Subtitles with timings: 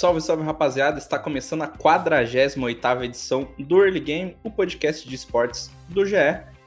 [0.00, 0.98] Salve, salve rapaziada!
[0.98, 6.16] Está começando a 48 edição do Early Game, o podcast de esportes do GE.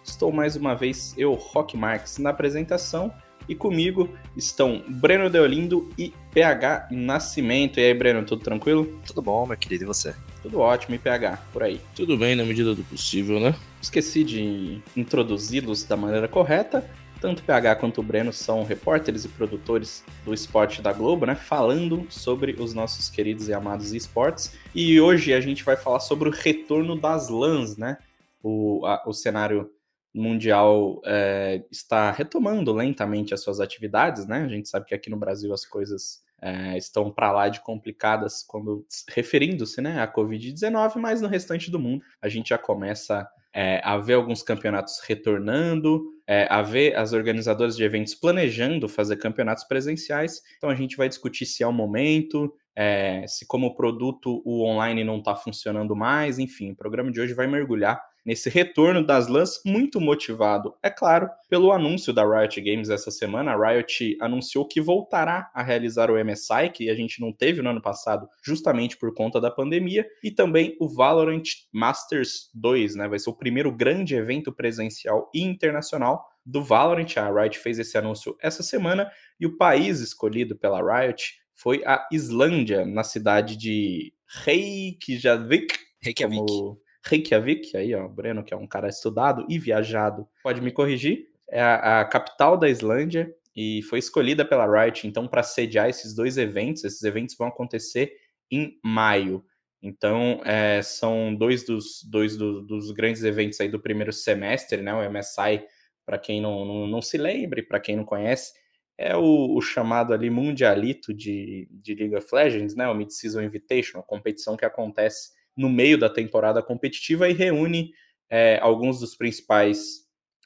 [0.03, 3.11] Estou mais uma vez, eu, Rock Marques, na apresentação
[3.49, 4.07] e comigo
[4.37, 7.79] estão Breno Deolindo e PH Nascimento.
[7.79, 9.01] E aí, Breno, tudo tranquilo?
[9.03, 10.13] Tudo bom, meu querido, e você?
[10.43, 11.81] Tudo ótimo, e PH, por aí.
[11.95, 13.55] Tudo bem na medida do possível, né?
[13.81, 16.87] Esqueci de introduzi-los da maneira correta.
[17.23, 21.35] Tanto o PH quanto o Breno são repórteres e produtores do esporte da Globo, né?
[21.35, 24.53] Falando sobre os nossos queridos e amados esportes.
[24.75, 27.97] E hoje a gente vai falar sobre o retorno das LANs, né?
[28.43, 29.71] O, a, o cenário
[30.13, 34.43] mundial é, está retomando lentamente as suas atividades, né?
[34.43, 38.43] A gente sabe que aqui no Brasil as coisas é, estão para lá de complicadas
[38.43, 43.79] quando referindo-se, né, à Covid-19, mas no restante do mundo a gente já começa é,
[43.81, 49.63] a ver alguns campeonatos retornando, é, a ver as organizadoras de eventos planejando fazer campeonatos
[49.63, 50.41] presenciais.
[50.57, 55.03] Então a gente vai discutir se é o momento, é, se como produto o online
[55.03, 59.61] não está funcionando mais, enfim, o programa de hoje vai mergulhar nesse retorno das LANs,
[59.65, 63.51] muito motivado, é claro, pelo anúncio da Riot Games essa semana.
[63.51, 67.69] A Riot anunciou que voltará a realizar o MSI, que a gente não teve no
[67.69, 73.07] ano passado, justamente por conta da pandemia, e também o Valorant Masters 2, né?
[73.07, 77.17] Vai ser o primeiro grande evento presencial e internacional do Valorant.
[77.17, 82.07] A Riot fez esse anúncio essa semana e o país escolhido pela Riot foi a
[82.11, 84.13] Islândia, na cidade de
[84.43, 85.75] Reykjavik.
[86.01, 86.35] Reykjavik.
[86.35, 91.27] Como Reykjavik, aí ó, Breno, que é um cara estudado e viajado, pode me corrigir.
[91.49, 96.15] É a, a capital da Islândia e foi escolhida pela Riot, então, para sediar esses
[96.15, 96.83] dois eventos.
[96.83, 98.13] Esses eventos vão acontecer
[98.49, 99.45] em maio.
[99.81, 104.93] Então, é, são dois, dos, dois do, dos grandes eventos aí do primeiro semestre, né?
[104.93, 105.65] O MSI,
[106.05, 108.53] para quem não, não, não, se lembre, para quem não conhece,
[108.97, 112.87] é o, o, chamado ali mundialito de, de League of Legends, né?
[112.87, 117.91] O Mid-Season Invitation, a competição que acontece no meio da temporada competitiva e reúne
[118.29, 120.03] é, alguns dos principais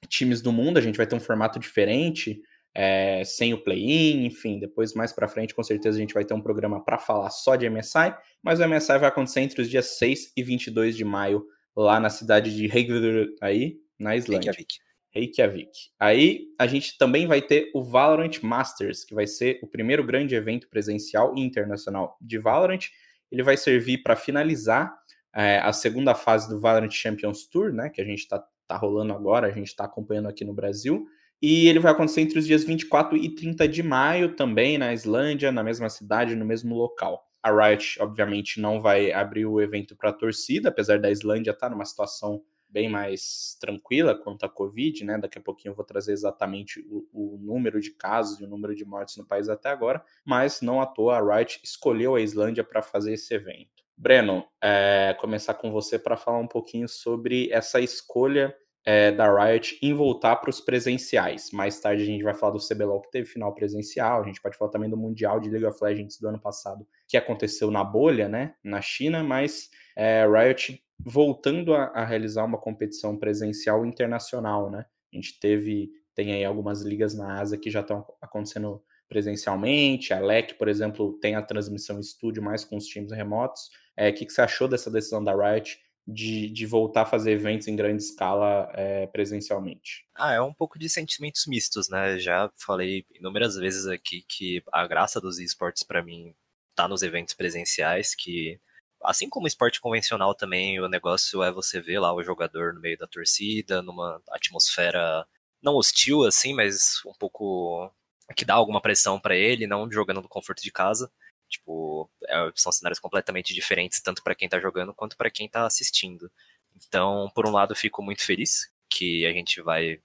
[0.09, 0.77] times do mundo.
[0.77, 2.41] A gente vai ter um formato diferente,
[2.73, 4.59] é, sem o play-in, enfim.
[4.59, 7.55] Depois, mais para frente, com certeza, a gente vai ter um programa para falar só
[7.55, 8.13] de MSI.
[8.43, 11.45] Mas o MSI vai acontecer entre os dias 6 e 22 de maio,
[11.75, 14.51] lá na cidade de Reykjavik, aí, na Islândia.
[14.51, 14.87] Reykjavik.
[15.09, 15.71] Reykjavik.
[15.99, 20.35] Aí a gente também vai ter o Valorant Masters, que vai ser o primeiro grande
[20.35, 22.89] evento presencial e internacional de Valorant.
[23.31, 24.93] Ele vai servir para finalizar
[25.35, 29.13] é, a segunda fase do Valorant Champions Tour, né, que a gente está tá rolando
[29.13, 31.05] agora, a gente está acompanhando aqui no Brasil.
[31.41, 35.51] E ele vai acontecer entre os dias 24 e 30 de maio também na Islândia,
[35.51, 37.23] na mesma cidade, no mesmo local.
[37.43, 41.67] A Riot, obviamente, não vai abrir o evento para a torcida, apesar da Islândia estar
[41.67, 45.17] tá numa situação bem mais tranquila quanto à Covid, né?
[45.17, 48.75] Daqui a pouquinho eu vou trazer exatamente o, o, número de casos e o número
[48.75, 52.63] de mortes no país até agora, mas não à toa a Riot escolheu a Islândia
[52.63, 53.85] para fazer esse evento.
[53.95, 59.77] Breno, é, começar com você para falar um pouquinho sobre essa escolha é, da Riot
[59.81, 61.51] em voltar para os presenciais.
[61.51, 64.57] Mais tarde a gente vai falar do CBLOL que teve final presencial, a gente pode
[64.57, 68.29] falar também do Mundial de League of Legends do ano passado, que aconteceu na bolha,
[68.29, 74.85] né, na China, mas é, Riot voltando a, a, realizar uma competição presencial internacional, né?
[75.11, 80.19] A gente teve, tem aí algumas ligas na Ásia que já estão acontecendo presencialmente, a
[80.19, 83.69] LEC, por exemplo, tem a transmissão estúdio mais com os times remotos.
[83.95, 87.31] É, o que, que você achou dessa decisão da Riot de, de voltar a fazer
[87.31, 90.05] eventos em grande escala é, presencialmente?
[90.15, 92.19] Ah, é um pouco de sentimentos mistos, né?
[92.19, 96.33] Já falei inúmeras vezes aqui que a graça dos esportes para mim
[96.75, 98.59] tá nos eventos presenciais, que
[99.07, 102.97] assim como esporte convencional também, o negócio é você ver lá o jogador no meio
[102.97, 105.25] da torcida, numa atmosfera
[105.61, 107.91] não hostil assim, mas um pouco
[108.35, 111.11] que dá alguma pressão para ele, não jogando no conforto de casa.
[111.49, 115.65] Tipo, é, são cenários completamente diferentes, tanto para quem tá jogando quanto para quem tá
[115.65, 116.29] assistindo.
[116.75, 120.01] Então, por um lado, fico muito feliz que a gente vai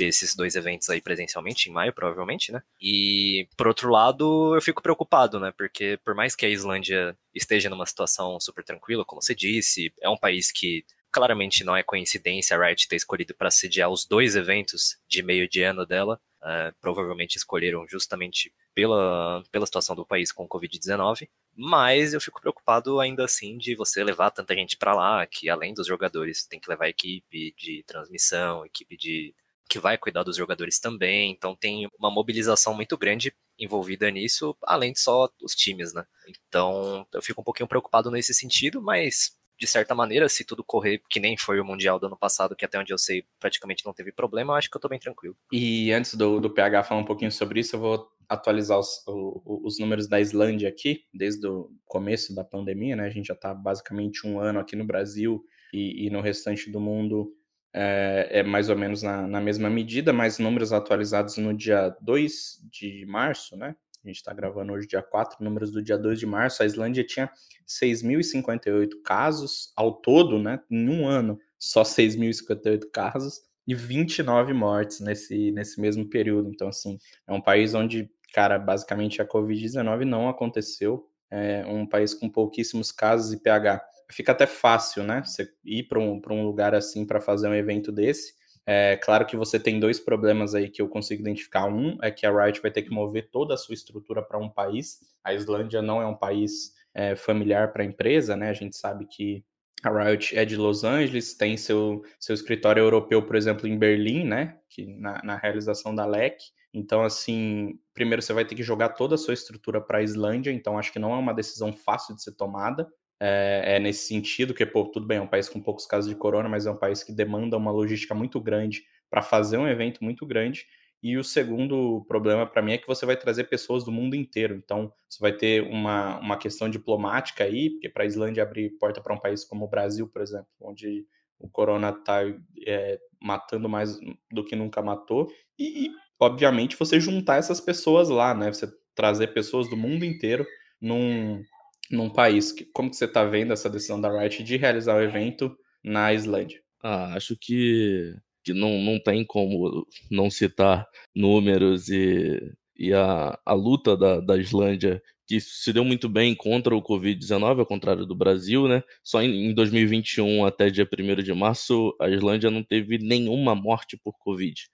[0.00, 2.62] ter esses dois eventos aí presencialmente, em maio, provavelmente, né?
[2.80, 5.52] E, por outro lado, eu fico preocupado, né?
[5.54, 10.08] Porque, por mais que a Islândia esteja numa situação super tranquila, como você disse, é
[10.08, 14.36] um país que claramente não é coincidência a Riot ter escolhido para sediar os dois
[14.36, 16.18] eventos de meio de ano dela.
[16.40, 22.40] Uh, provavelmente escolheram justamente pela, pela situação do país com o Covid-19, mas eu fico
[22.40, 26.58] preocupado ainda assim de você levar tanta gente para lá, que além dos jogadores, tem
[26.58, 29.34] que levar equipe de transmissão, equipe de
[29.70, 34.92] que vai cuidar dos jogadores também, então tem uma mobilização muito grande envolvida nisso, além
[34.92, 36.04] de só os times, né?
[36.48, 41.02] Então eu fico um pouquinho preocupado nesse sentido, mas de certa maneira, se tudo correr
[41.08, 43.92] que nem foi o Mundial do ano passado, que até onde eu sei praticamente não
[43.92, 45.36] teve problema, eu acho que eu tô bem tranquilo.
[45.52, 49.78] E antes do, do PH falar um pouquinho sobre isso, eu vou atualizar os, os
[49.78, 53.04] números da Islândia aqui, desde o começo da pandemia, né?
[53.04, 56.80] A gente já tá basicamente um ano aqui no Brasil e, e no restante do
[56.80, 57.30] mundo
[57.72, 62.60] é, é mais ou menos na, na, mesma medida, mas números atualizados no dia 2
[62.70, 63.76] de março, né?
[64.04, 66.62] A gente está gravando hoje, dia 4, números do dia 2 de março.
[66.62, 67.30] A Islândia tinha
[67.68, 70.60] 6.058 casos ao todo, né?
[70.70, 76.48] Em um ano, só 6.058 casos e 29 mortes nesse, nesse mesmo período.
[76.48, 81.06] Então, assim, é um país onde, cara, basicamente a Covid-19 não aconteceu.
[81.30, 83.80] É um país com pouquíssimos casos e pH.
[84.10, 85.22] Fica até fácil, né?
[85.24, 89.36] Você ir para um, um lugar assim para fazer um evento desse é claro que
[89.36, 91.66] você tem dois problemas aí que eu consigo identificar.
[91.66, 94.48] Um é que a Riot vai ter que mover toda a sua estrutura para um
[94.48, 95.00] país.
[95.24, 98.48] A Islândia não é um país é, familiar para a empresa, né?
[98.48, 99.44] A gente sabe que
[99.82, 104.24] a Riot é de Los Angeles, tem seu, seu escritório europeu, por exemplo, em Berlim,
[104.24, 104.58] né?
[104.68, 106.36] Que na, na realização da LEC.
[106.72, 110.52] Então, assim, primeiro você vai ter que jogar toda a sua estrutura para a Islândia,
[110.52, 112.88] então acho que não é uma decisão fácil de ser tomada
[113.20, 116.16] é, é, nesse sentido, que, pô, tudo bem, é um país com poucos casos de
[116.16, 120.02] corona, mas é um país que demanda uma logística muito grande para fazer um evento
[120.02, 120.66] muito grande.
[121.02, 124.54] E o segundo problema para mim é que você vai trazer pessoas do mundo inteiro.
[124.54, 129.00] Então, você vai ter uma, uma questão diplomática aí, porque para a Islândia abrir porta
[129.00, 131.06] para um país como o Brasil, por exemplo, onde
[131.38, 132.20] o corona está
[132.66, 133.98] é, matando mais
[134.30, 135.30] do que nunca matou.
[135.58, 138.52] E, e, obviamente, você juntar essas pessoas lá, né?
[138.52, 140.46] Você trazer pessoas do mundo inteiro
[140.78, 141.42] num,
[141.90, 142.54] num país.
[142.72, 146.62] Como que você está vendo essa decisão da Riot de realizar o evento na Islândia?
[146.82, 148.14] Ah, acho que,
[148.44, 152.40] que não, não tem como não citar números e,
[152.76, 157.60] e a, a luta da, da Islândia que se deu muito bem contra o Covid-19,
[157.60, 158.82] ao contrário do Brasil, né?
[159.04, 163.96] Só em, em 2021 até dia 1 de março, a Islândia não teve nenhuma morte
[163.96, 164.68] por Covid,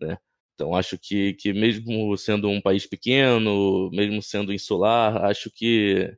[0.00, 0.18] né?
[0.54, 6.12] Então acho que, que mesmo sendo um país pequeno, mesmo sendo insular, acho que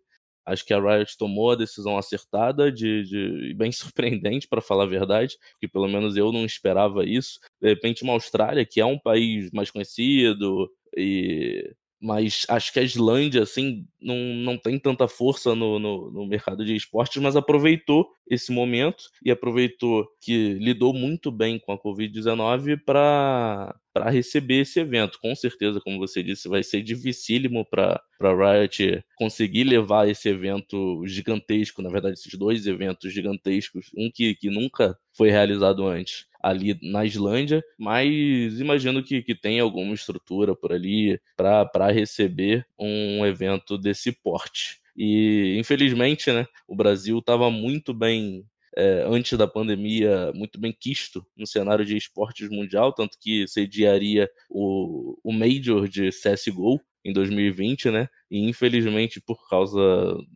[0.46, 4.86] Acho que a Riot tomou a decisão acertada, de, de bem surpreendente, para falar a
[4.86, 7.40] verdade, que pelo menos eu não esperava isso.
[7.60, 12.82] De repente, uma Austrália, que é um país mais conhecido e mas acho que a
[12.82, 18.06] Islândia, assim, não, não tem tanta força no, no, no, mercado de esportes, mas aproveitou
[18.28, 23.74] esse momento e aproveitou que lidou muito bem com a Covid-19 para
[24.10, 25.18] receber esse evento.
[25.20, 31.02] Com certeza, como você disse, vai ser dificílimo para a Riot conseguir levar esse evento
[31.06, 36.78] gigantesco, na verdade, esses dois eventos gigantescos, um que, que nunca foi realizado antes ali
[36.80, 43.76] na Islândia, mas imagino que, que tem alguma estrutura por ali para receber um evento
[43.76, 44.78] desse porte.
[44.96, 48.44] E infelizmente, né, o Brasil estava muito bem
[48.76, 54.30] é, antes da pandemia, muito bem quisto no cenário de esportes mundial, tanto que sediaria
[54.48, 58.08] o, o Major de CSGO em 2020, né?
[58.30, 59.80] E infelizmente, por causa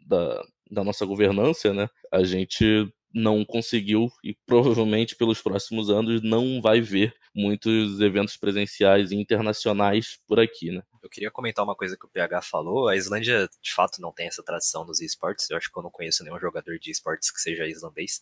[0.06, 6.60] da, da nossa governança, né, a gente não conseguiu e provavelmente pelos próximos anos não
[6.60, 10.82] vai ver muitos eventos presenciais internacionais por aqui, né?
[11.02, 12.88] Eu queria comentar uma coisa que o PH falou.
[12.88, 15.48] A Islândia, de fato, não tem essa tradição nos esportes.
[15.48, 18.20] Eu acho que eu não conheço nenhum jogador de esportes que seja islandês.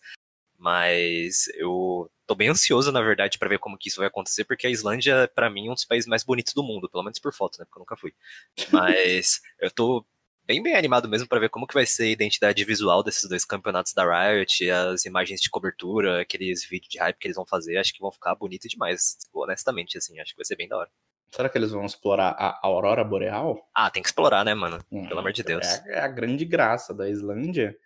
[0.57, 4.67] Mas eu tô bem ansioso, na verdade, para ver como que isso vai acontecer, porque
[4.67, 7.33] a Islândia, para mim, é um dos países mais bonitos do mundo, pelo menos por
[7.33, 7.65] foto, né?
[7.65, 8.13] Porque eu nunca fui.
[8.73, 10.05] Mas eu tô
[10.49, 13.45] bem, bem animado mesmo para ver como que vai ser a identidade visual desses dois
[13.45, 17.77] campeonatos da Riot, as imagens de cobertura, aqueles vídeos de hype que eles vão fazer,
[17.77, 20.89] acho que vão ficar bonito demais, honestamente, assim, acho que vai ser bem da hora.
[21.31, 23.69] Será que eles vão explorar a Aurora Boreal?
[23.75, 24.83] Ah, tem que explorar, né, mano?
[24.91, 25.67] Hum, Pelo amor de Deus.
[25.67, 27.77] É, é a grande graça da Islândia.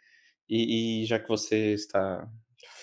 [0.49, 2.29] E, e, já que você está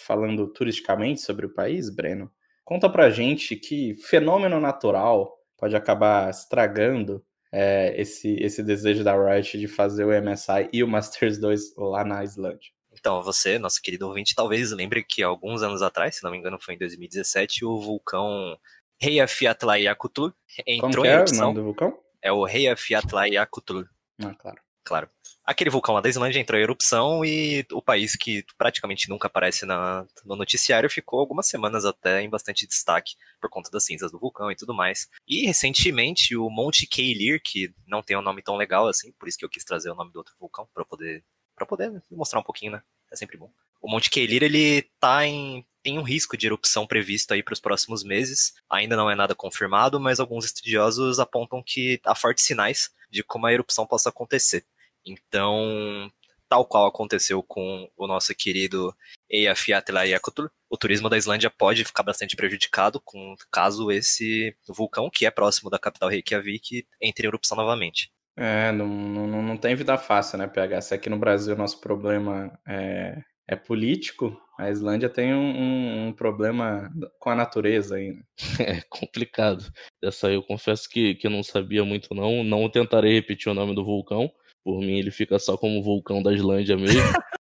[0.05, 2.29] falando turisticamente sobre o país, Breno,
[2.65, 9.57] conta pra gente que fenômeno natural pode acabar estragando é, esse, esse desejo da Riot
[9.57, 12.71] de fazer o MSI e o Masters 2 lá na Islândia.
[12.91, 16.59] Então, você, nosso querido ouvinte, talvez lembre que alguns anos atrás, se não me engano
[16.59, 18.57] foi em 2017, o vulcão
[19.01, 20.33] Heiafiatlaiakutlu
[20.67, 21.37] entrou Como que em é erupção.
[21.37, 21.99] o nome do vulcão?
[22.21, 23.85] É o Heiafiatlaiakutlu.
[24.21, 24.59] Ah, claro.
[24.89, 25.07] Claro.
[25.45, 29.65] Aquele vulcão lá da Islândia entrou em erupção e o país que praticamente nunca aparece
[29.65, 34.19] na, no noticiário ficou algumas semanas até em bastante destaque por conta das cinzas do
[34.19, 35.07] vulcão e tudo mais.
[35.27, 39.37] E recentemente o Monte Keilir, que não tem um nome tão legal assim, por isso
[39.37, 41.23] que eu quis trazer o nome do outro vulcão para poder
[41.55, 42.81] para poder mostrar um pouquinho, né?
[43.11, 43.51] É sempre bom.
[43.81, 47.59] O Monte Keilir ele tá em tem um risco de erupção previsto aí para os
[47.59, 48.53] próximos meses.
[48.69, 53.45] Ainda não é nada confirmado, mas alguns estudiosos apontam que há fortes sinais de como
[53.45, 54.65] a erupção possa acontecer.
[55.09, 56.11] Então,
[56.47, 58.93] tal qual aconteceu com o nosso querido
[59.29, 65.31] Eyjafjallajökull, o turismo da Islândia pode ficar bastante prejudicado com caso esse vulcão, que é
[65.31, 68.11] próximo da capital Reykjavik, entre em erupção novamente.
[68.37, 70.81] É, não, não, não tem vida fácil, né, PH?
[70.81, 76.07] Se aqui no Brasil o nosso problema é, é político, a Islândia tem um, um,
[76.07, 76.89] um, problema
[77.19, 78.23] com a natureza ainda.
[78.59, 79.65] É complicado.
[80.01, 82.43] Essa aí eu confesso que, que eu não sabia muito, não.
[82.43, 84.31] Não tentarei repetir o nome do vulcão.
[84.71, 87.01] Por mim, ele fica só como vulcão da Islândia mesmo.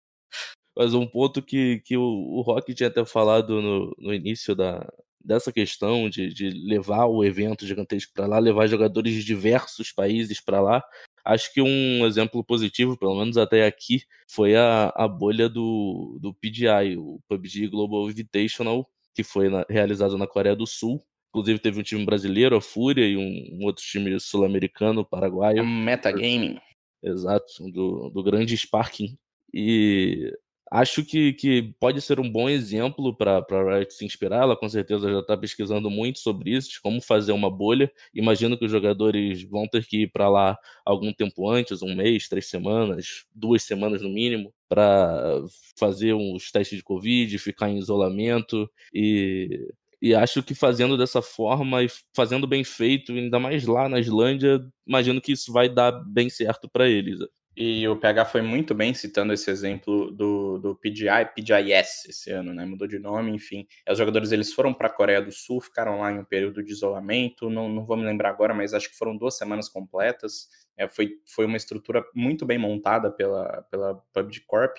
[0.75, 4.87] Mas um ponto que, que o, o Rock tinha até falado no, no início da,
[5.19, 10.39] dessa questão de, de levar o evento gigantesco para lá, levar jogadores de diversos países
[10.39, 10.83] para lá,
[11.27, 16.33] Acho que um exemplo positivo, pelo menos até aqui, foi a, a bolha do, do
[16.33, 21.03] PGI, o PUBG Global Invitational, que foi na, realizado na Coreia do Sul.
[21.29, 25.65] Inclusive teve um time brasileiro, a Fúria, e um, um outro time sul-americano, paraguaio.
[25.65, 26.59] Metagaming.
[27.07, 29.17] Exato, do, do grande Sparking.
[29.53, 30.31] E
[30.69, 34.43] acho que, que pode ser um bom exemplo para a Riot se inspirar.
[34.43, 37.91] Ela com certeza já está pesquisando muito sobre isso, de como fazer uma bolha.
[38.13, 42.27] Imagino que os jogadores vão ter que ir para lá algum tempo antes, um mês,
[42.27, 45.41] três semanas, duas semanas no mínimo, para
[45.77, 49.65] fazer os testes de Covid, ficar em isolamento e
[50.01, 54.59] e acho que fazendo dessa forma e fazendo bem feito, ainda mais lá na Islândia,
[54.87, 57.19] imagino que isso vai dar bem certo para eles.
[57.59, 62.53] E o PH foi muito bem citando esse exemplo do, do PGI, PGIS esse ano,
[62.53, 62.63] né?
[62.63, 63.65] Mudou de nome, enfim.
[63.89, 66.71] Os jogadores eles foram para a Coreia do Sul, ficaram lá em um período de
[66.71, 70.47] isolamento, não, não vou me lembrar agora, mas acho que foram duas semanas completas.
[70.77, 74.77] É, foi, foi uma estrutura muito bem montada pela, pela PUBG Corp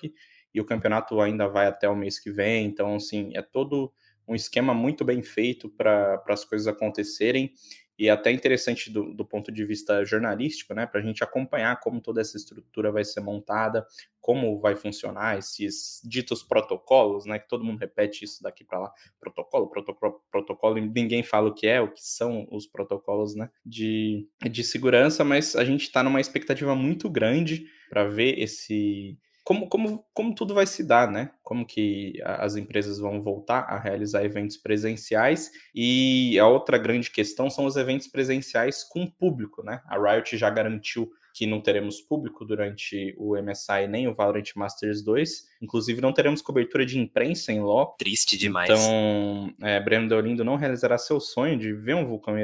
[0.54, 3.92] e o campeonato ainda vai até o mês que vem, então, assim, é todo
[4.28, 7.52] um esquema muito bem feito para as coisas acontecerem
[7.98, 12.00] e até interessante do, do ponto de vista jornalístico, né, para a gente acompanhar como
[12.00, 13.84] toda essa estrutura vai ser montada,
[14.20, 18.92] como vai funcionar esses ditos protocolos, né, que todo mundo repete isso daqui para lá,
[19.18, 24.28] protocolo, protocolo, protocolo, ninguém fala o que é, o que são os protocolos, né, de,
[24.48, 30.04] de segurança, mas a gente está numa expectativa muito grande para ver esse como, como,
[30.12, 31.30] como tudo vai se dar, né?
[31.42, 35.50] Como que as empresas vão voltar a realizar eventos presenciais.
[35.74, 39.80] E a outra grande questão são os eventos presenciais com público, né?
[39.86, 45.04] A Riot já garantiu que não teremos público durante o MSI nem o Valorant Masters
[45.04, 45.46] 2.
[45.62, 47.94] Inclusive, não teremos cobertura de imprensa em LoL.
[47.96, 48.68] Triste demais.
[48.68, 52.34] Então, é, Breno Deolindo não realizará seu sonho de ver um vulcão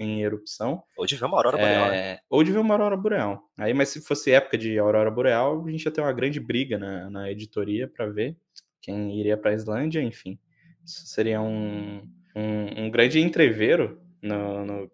[0.00, 0.82] em erupção.
[0.96, 1.92] Ou de ver uma aurora boreal.
[1.92, 3.40] É, ou de ver uma aurora boreal.
[3.56, 6.76] Aí, mas se fosse época de aurora boreal, a gente ia ter uma grande briga
[6.76, 8.36] na, na editoria para ver
[8.82, 10.36] quem iria para a Islândia, enfim.
[10.84, 12.02] Isso seria um,
[12.34, 14.90] um, um grande entreveiro no, no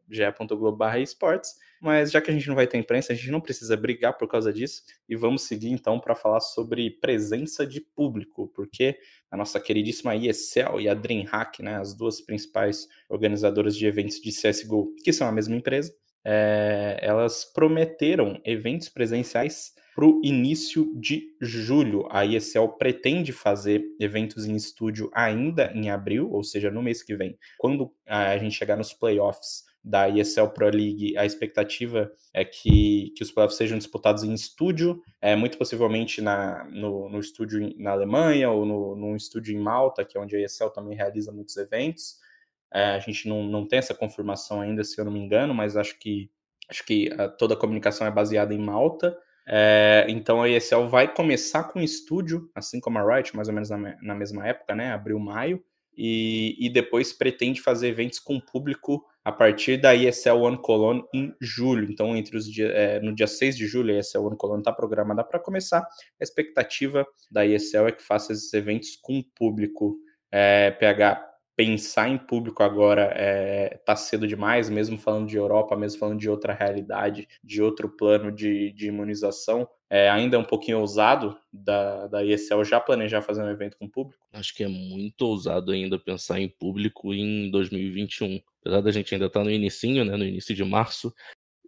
[1.81, 4.29] mas já que a gente não vai ter imprensa, a gente não precisa brigar por
[4.29, 8.99] causa disso, e vamos seguir então para falar sobre presença de público, porque
[9.31, 14.31] a nossa queridíssima ESL e a DreamHack, né, as duas principais organizadoras de eventos de
[14.31, 15.95] CSGO, que são a mesma empresa,
[16.29, 22.07] é, elas prometeram eventos presenciais para o início de julho.
[22.11, 27.15] A ESL pretende fazer eventos em estúdio ainda em abril, ou seja, no mês que
[27.15, 27.39] vem.
[27.57, 33.23] Quando a gente chegar nos playoffs da ESL Pro League, a expectativa é que, que
[33.23, 38.51] os playoffs sejam disputados em estúdio, é, muito possivelmente na, no, no estúdio na Alemanha
[38.51, 42.26] ou no, num estúdio em Malta, que é onde a ESL também realiza muitos eventos.
[42.73, 45.77] É, a gente não, não tem essa confirmação ainda, se eu não me engano, mas
[45.77, 46.31] acho que
[46.69, 49.17] acho que a, toda a comunicação é baseada em Malta.
[49.49, 53.71] É, então a ESL vai começar com estúdio, assim como a Riot, mais ou menos
[53.71, 54.93] na, na mesma época, né?
[54.93, 55.63] Abril, maio,
[55.97, 61.35] e, e, depois pretende fazer eventos com público a partir da ESL One Cologne em
[61.41, 61.91] julho.
[61.91, 65.25] Então, entre os é, no dia 6 de julho, a ESL One Cologne está programada
[65.25, 65.81] para começar.
[65.81, 69.97] A expectativa da ESL é que faça esses eventos com público.
[70.31, 71.25] É, PH,
[71.57, 76.29] pensar em público agora é, tá cedo demais, mesmo falando de Europa, mesmo falando de
[76.29, 79.67] outra realidade, de outro plano de, de imunização.
[79.89, 83.89] É, ainda é um pouquinho ousado da, da ESL já planejar fazer um evento com
[83.89, 84.23] público?
[84.33, 88.39] Acho que é muito ousado ainda pensar em público em 2021.
[88.61, 91.15] Apesar da gente ainda estar tá no inicinho, né, no início de março,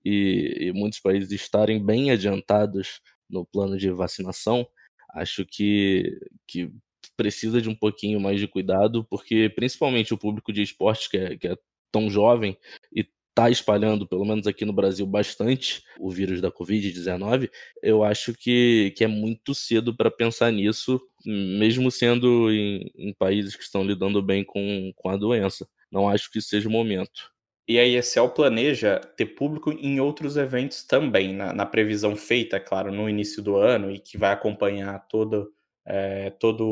[0.04, 4.68] e, e muitos países estarem bem adiantados no plano de vacinação,
[5.14, 6.70] acho que, que
[7.18, 11.36] precisa de um pouquinho mais de cuidado, porque principalmente o público de esportes, que é,
[11.36, 11.56] que é
[11.90, 12.56] tão jovem
[12.94, 17.50] e está espalhando, pelo menos aqui no Brasil, bastante o vírus da Covid-19,
[17.82, 23.56] eu acho que, que é muito cedo para pensar nisso, mesmo sendo em, em, países
[23.56, 25.68] que estão lidando bem com, com a doença.
[25.90, 27.32] Não acho que seja o momento.
[27.68, 32.60] E a ESL planeja ter público em outros eventos também, na, na previsão feita, é
[32.60, 35.52] claro, no início do ano e que vai acompanhar todo
[35.88, 36.62] é, toda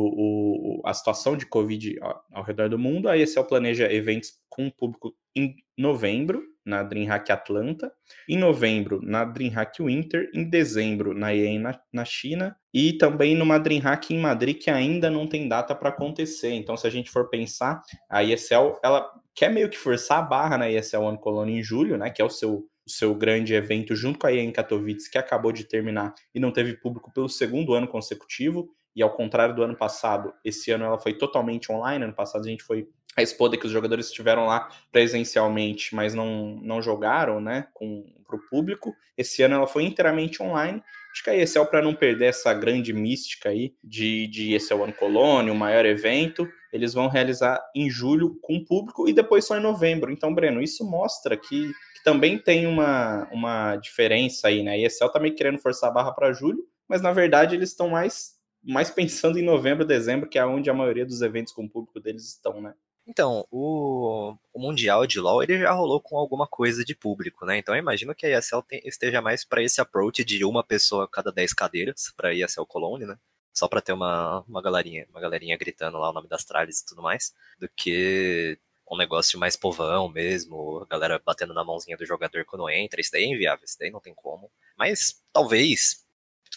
[0.84, 3.08] a situação de Covid ao, ao, redor do mundo.
[3.08, 7.92] A ESL planeja eventos com público em novembro, na DreamHack Atlanta,
[8.28, 13.56] em novembro na DreamHack Winter, em dezembro na EA na, na China e também numa
[13.56, 16.52] DreamHack em Madrid que ainda não tem data para acontecer.
[16.52, 20.58] Então, se a gente for pensar, a ESL ela quer meio que forçar a barra
[20.58, 23.96] na ESL One Colony em julho, né, que é o seu o seu grande evento
[23.96, 27.28] junto com a EA em Katowice, que acabou de terminar e não teve público pelo
[27.28, 32.04] segundo ano consecutivo e ao contrário do ano passado, esse ano ela foi totalmente online.
[32.04, 36.58] Ano passado a gente foi a Expoda que os jogadores estiveram lá presencialmente, mas não,
[36.62, 38.94] não jogaram, né, com o público.
[39.16, 40.82] Esse ano ela foi inteiramente online.
[41.12, 44.92] Acho que a ESL, para não perder essa grande mística aí de, de ESL One
[44.92, 49.56] Colônia, o maior evento, eles vão realizar em julho com o público e depois só
[49.56, 50.12] em novembro.
[50.12, 54.72] Então, Breno, isso mostra que, que também tem uma, uma diferença aí, né?
[54.72, 57.88] A ESL tá meio querendo forçar a barra para julho, mas na verdade eles estão
[57.88, 58.35] mais
[58.66, 62.00] mais pensando em novembro, dezembro, que é onde a maioria dos eventos com o público
[62.00, 62.74] deles estão, né?
[63.06, 67.56] Então, o, o, Mundial de LoL ele já rolou com alguma coisa de público, né?
[67.56, 71.04] Então eu imagino que a ESL tem, esteja mais para esse approach de uma pessoa
[71.04, 73.16] a cada 10 cadeiras para ESL Cologne, né?
[73.54, 76.86] Só para ter uma, uma galerinha, uma galerinha gritando lá o nome das tralhas e
[76.86, 78.58] tudo mais, do que
[78.90, 83.12] um negócio mais povão mesmo, a galera batendo na mãozinha do jogador quando entra, isso
[83.12, 84.50] daí é inviável, isso daí não tem como.
[84.76, 86.04] Mas talvez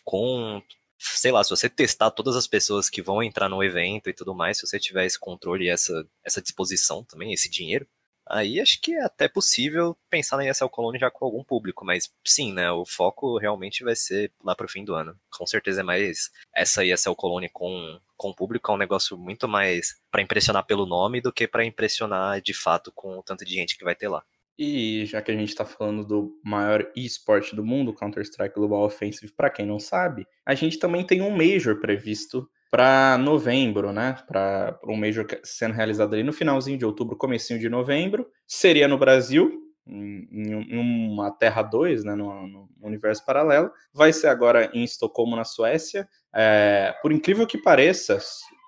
[0.03, 0.61] com
[0.99, 4.35] sei lá, se você testar todas as pessoas que vão entrar no evento e tudo
[4.35, 7.87] mais, se você tiver esse controle e essa, essa disposição também, esse dinheiro,
[8.27, 12.11] aí acho que é até possível pensar na ESL Colônia já com algum público, mas
[12.25, 15.17] sim, né, o foco realmente vai ser lá pro fim do ano.
[15.31, 19.47] Com certeza é mais essa ESL Colônia com com o público é um negócio muito
[19.47, 23.53] mais para impressionar pelo nome do que para impressionar de fato com o tanto de
[23.53, 24.21] gente que vai ter lá.
[24.61, 29.31] E já que a gente está falando do maior esporte do mundo, Counter-Strike Global Offensive,
[29.31, 34.17] para quem não sabe, a gente também tem um Major previsto para novembro, né?
[34.27, 38.27] Para um Major sendo realizado ali no finalzinho de outubro, comecinho de novembro.
[38.45, 39.49] Seria no Brasil,
[39.87, 43.71] em, uma Terra 2, né, no, no, universo paralelo.
[43.93, 46.05] Vai ser agora em Estocolmo, na Suécia.
[46.35, 48.19] É, por incrível que pareça,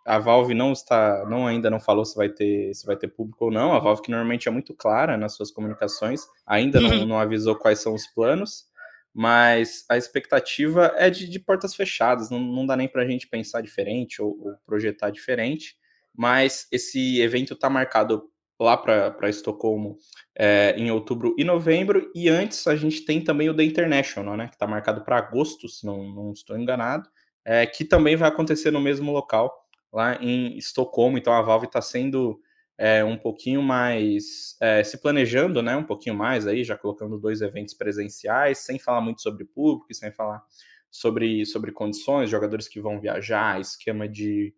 [0.05, 3.45] a Valve não está, não ainda não falou se vai ter, se vai ter público
[3.45, 3.73] ou não.
[3.73, 7.05] A Valve que normalmente é muito clara nas suas comunicações, ainda não, uhum.
[7.05, 8.65] não avisou quais são os planos,
[9.13, 12.29] mas a expectativa é de, de portas fechadas.
[12.29, 15.75] Não, não dá nem para a gente pensar diferente ou, ou, projetar diferente.
[16.15, 18.23] Mas esse evento está marcado
[18.59, 19.97] lá para Estocolmo
[20.37, 22.09] é, em outubro e novembro.
[22.15, 24.47] E antes a gente tem também o The International, né?
[24.47, 27.09] Que está marcado para agosto, se não, não estou enganado.
[27.43, 29.60] É, que também vai acontecer no mesmo local
[29.91, 32.39] lá em Estocolmo, então a Valve está sendo
[32.77, 35.75] é, um pouquinho mais é, se planejando, né?
[35.75, 40.11] Um pouquinho mais aí, já colocando dois eventos presenciais, sem falar muito sobre público, sem
[40.11, 40.43] falar
[40.89, 44.53] sobre, sobre condições, jogadores que vão viajar, esquema de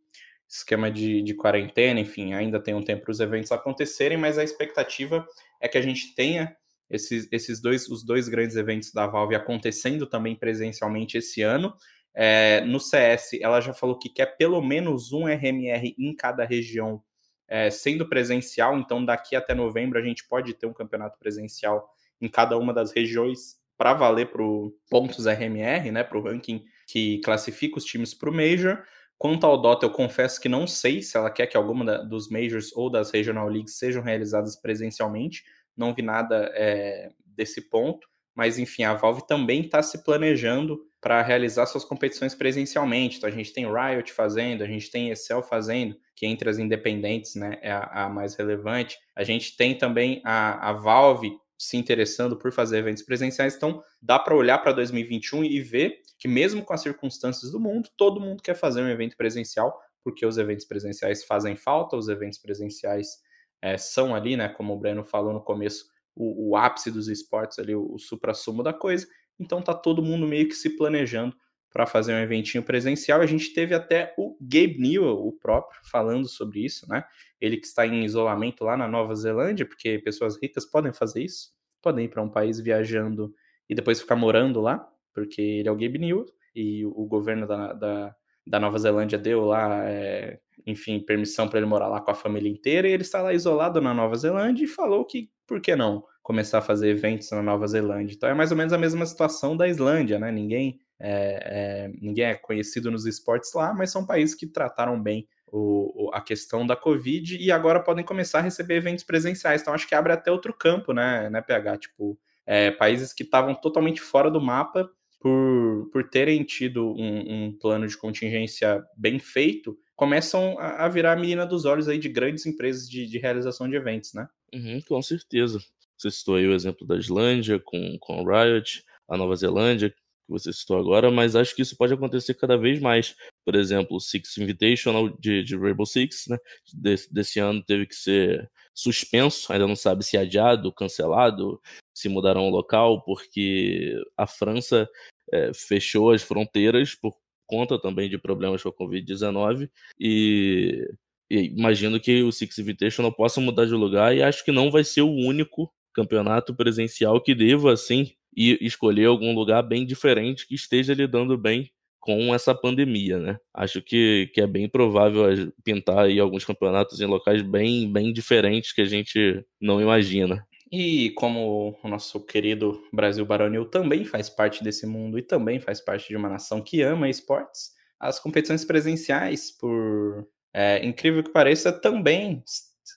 [0.47, 4.43] esquema de, de quarentena, enfim, ainda tem um tempo para os eventos acontecerem, mas a
[4.43, 5.25] expectativa
[5.59, 6.55] é que a gente tenha
[6.87, 11.73] esses, esses dois, os dois grandes eventos da Valve acontecendo também presencialmente esse ano,
[12.13, 17.01] é, no CS, ela já falou que quer pelo menos um RMR em cada região
[17.47, 21.87] é, sendo presencial, então daqui até novembro a gente pode ter um campeonato presencial
[22.21, 24.43] em cada uma das regiões para valer para
[24.89, 28.83] pontos RMR, né, para o ranking que classifica os times para o Major.
[29.17, 32.29] Quanto ao Dota, eu confesso que não sei se ela quer que alguma da, dos
[32.29, 35.43] Majors ou das Regional Leagues sejam realizadas presencialmente,
[35.75, 41.21] não vi nada é, desse ponto, mas enfim, a Valve também está se planejando para
[41.21, 43.17] realizar suas competições presencialmente.
[43.17, 47.35] Então a gente tem Riot fazendo, a gente tem Excel fazendo, que entre as independentes
[47.35, 48.97] né, é a, a mais relevante.
[49.13, 53.53] A gente tem também a, a Valve se interessando por fazer eventos presenciais.
[53.53, 57.89] Então dá para olhar para 2021 e ver que mesmo com as circunstâncias do mundo,
[57.97, 62.39] todo mundo quer fazer um evento presencial, porque os eventos presenciais fazem falta, os eventos
[62.39, 63.17] presenciais
[63.61, 65.85] é, são ali, né, como o Breno falou no começo,
[66.15, 69.05] o, o ápice dos esportes ali, o, o supra-sumo da coisa.
[69.39, 71.35] Então tá todo mundo meio que se planejando
[71.73, 73.19] para fazer um eventinho presencial.
[73.19, 77.03] A gente teve até o Gabe Newell, o próprio, falando sobre isso, né?
[77.41, 81.49] Ele que está em isolamento lá na Nova Zelândia, porque pessoas ricas podem fazer isso,
[81.81, 83.33] podem ir para um país viajando
[83.67, 87.73] e depois ficar morando lá, porque ele é o Gabe Newell e o governo da,
[87.73, 88.15] da,
[88.45, 92.49] da Nova Zelândia deu lá, é, enfim, permissão para ele morar lá com a família
[92.49, 96.05] inteira, e ele está lá isolado na Nova Zelândia e falou que, por que não,
[96.23, 98.15] começar a fazer eventos na Nova Zelândia.
[98.15, 100.31] Então é mais ou menos a mesma situação da Islândia, né?
[100.31, 105.27] Ninguém é, é, ninguém é conhecido nos esportes lá, mas são países que trataram bem
[105.51, 109.61] o, a questão da Covid e agora podem começar a receber eventos presenciais.
[109.61, 111.77] Então acho que abre até outro campo, né, né PH?
[111.77, 117.57] Tipo, é, países que estavam totalmente fora do mapa por, por terem tido um, um
[117.57, 122.09] plano de contingência bem feito, começam a, a, virar a menina dos olhos aí de
[122.09, 124.27] grandes empresas de, de realização de eventos, né?
[124.53, 125.59] Uhum, com certeza.
[125.97, 130.51] Você citou aí o exemplo da Islândia com, com Riot, a Nova Zelândia, que você
[130.53, 133.15] citou agora, mas acho que isso pode acontecer cada vez mais.
[133.45, 136.37] Por exemplo, o Six Invitational de, de Rainbow Six, né?
[136.73, 141.61] Desse, desse ano teve que ser suspenso, ainda não sabe se adiado, cancelado,
[141.93, 144.89] se mudarão o local, porque a França
[145.31, 150.87] é, fechou as fronteiras por conta também de problemas com a Covid-19 e,
[151.29, 154.83] e imagino que o Six Invitational possa mudar de lugar e acho que não vai
[154.83, 160.55] ser o único campeonato presencial que deva, assim, e escolher algum lugar bem diferente que
[160.55, 163.37] esteja lidando bem com essa pandemia, né?
[163.53, 165.23] Acho que, que é bem provável
[165.63, 170.45] pintar aí alguns campeonatos em locais bem, bem diferentes que a gente não imagina.
[170.69, 175.79] E como o nosso querido Brasil Baronil também faz parte desse mundo e também faz
[175.79, 181.71] parte de uma nação que ama esportes, as competições presenciais, por é, incrível que pareça,
[181.71, 182.43] também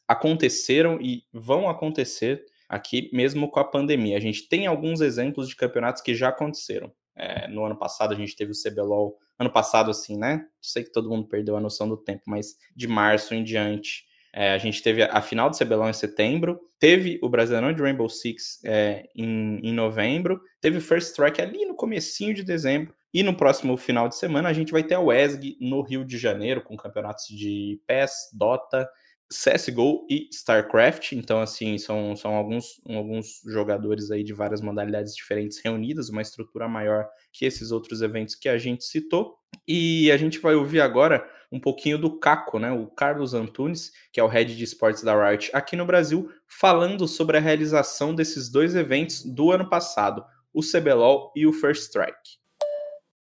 [0.09, 4.16] aconteceram e vão acontecer aqui mesmo com a pandemia.
[4.16, 6.92] A gente tem alguns exemplos de campeonatos que já aconteceram.
[7.14, 10.46] É, no ano passado a gente teve o CBLOL, ano passado assim, né?
[10.61, 14.07] Sei que todo mundo perdeu a noção do tempo, mas de março em diante
[14.38, 18.07] é, a gente teve a final do CBLOL em setembro, teve o Brasileirão de Rainbow
[18.07, 23.22] Six é, em, em novembro, teve o First Strike ali no comecinho de dezembro, e
[23.22, 26.61] no próximo final de semana a gente vai ter a WESG no Rio de Janeiro,
[26.61, 28.87] com campeonatos de PES, Dota,
[29.28, 35.58] CSGO e StarCraft, então assim, são, são alguns, alguns jogadores aí de várias modalidades diferentes
[35.58, 39.36] reunidas, uma estrutura maior que esses outros eventos que a gente citou.
[39.66, 44.20] E a gente vai ouvir agora um pouquinho do Caco, né, o Carlos Antunes, que
[44.20, 48.48] é o head de esportes da Riot aqui no Brasil, falando sobre a realização desses
[48.48, 52.38] dois eventos do ano passado, o CBLOL e o First Strike.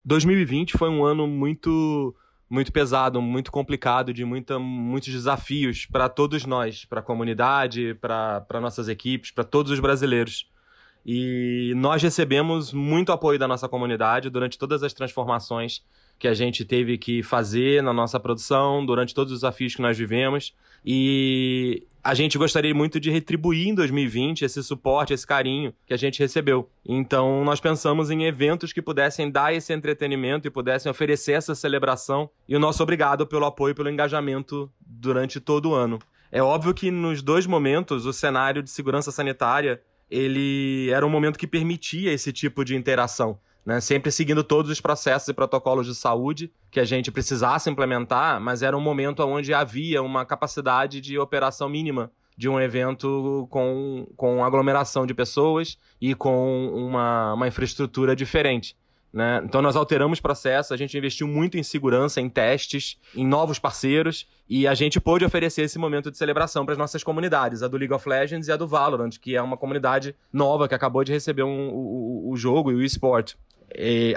[0.05, 2.15] 2020 foi um ano muito
[2.49, 8.61] muito pesado, muito complicado, de muita, muitos desafios para todos nós, para a comunidade, para
[8.61, 10.49] nossas equipes, para todos os brasileiros.
[11.05, 15.83] E nós recebemos muito apoio da nossa comunidade durante todas as transformações
[16.17, 19.97] que a gente teve que fazer na nossa produção, durante todos os desafios que nós
[19.97, 20.53] vivemos.
[20.85, 25.97] E a gente gostaria muito de retribuir em 2020 esse suporte, esse carinho que a
[25.97, 26.69] gente recebeu.
[26.87, 32.29] Então, nós pensamos em eventos que pudessem dar esse entretenimento e pudessem oferecer essa celebração.
[32.47, 35.99] E o nosso obrigado pelo apoio e pelo engajamento durante todo o ano.
[36.31, 41.39] É óbvio que nos dois momentos o cenário de segurança sanitária ele era um momento
[41.39, 43.81] que permitia esse tipo de interação né?
[43.81, 48.61] Sempre seguindo todos os processos e protocolos de saúde que a gente precisasse implementar, mas
[48.61, 54.43] era um momento onde havia uma capacidade de operação mínima de um evento com, com
[54.43, 58.75] aglomeração de pessoas e com uma, uma infraestrutura diferente.
[59.15, 59.41] Né?
[59.45, 63.57] Então nós alteramos o processo, a gente investiu muito em segurança, em testes, em novos
[63.57, 67.69] parceiros e a gente pôde oferecer esse momento de celebração para as nossas comunidades, a
[67.69, 71.01] do League of Legends e a do Valorant, que é uma comunidade nova que acabou
[71.01, 73.37] de receber um, o, o jogo e o esporte.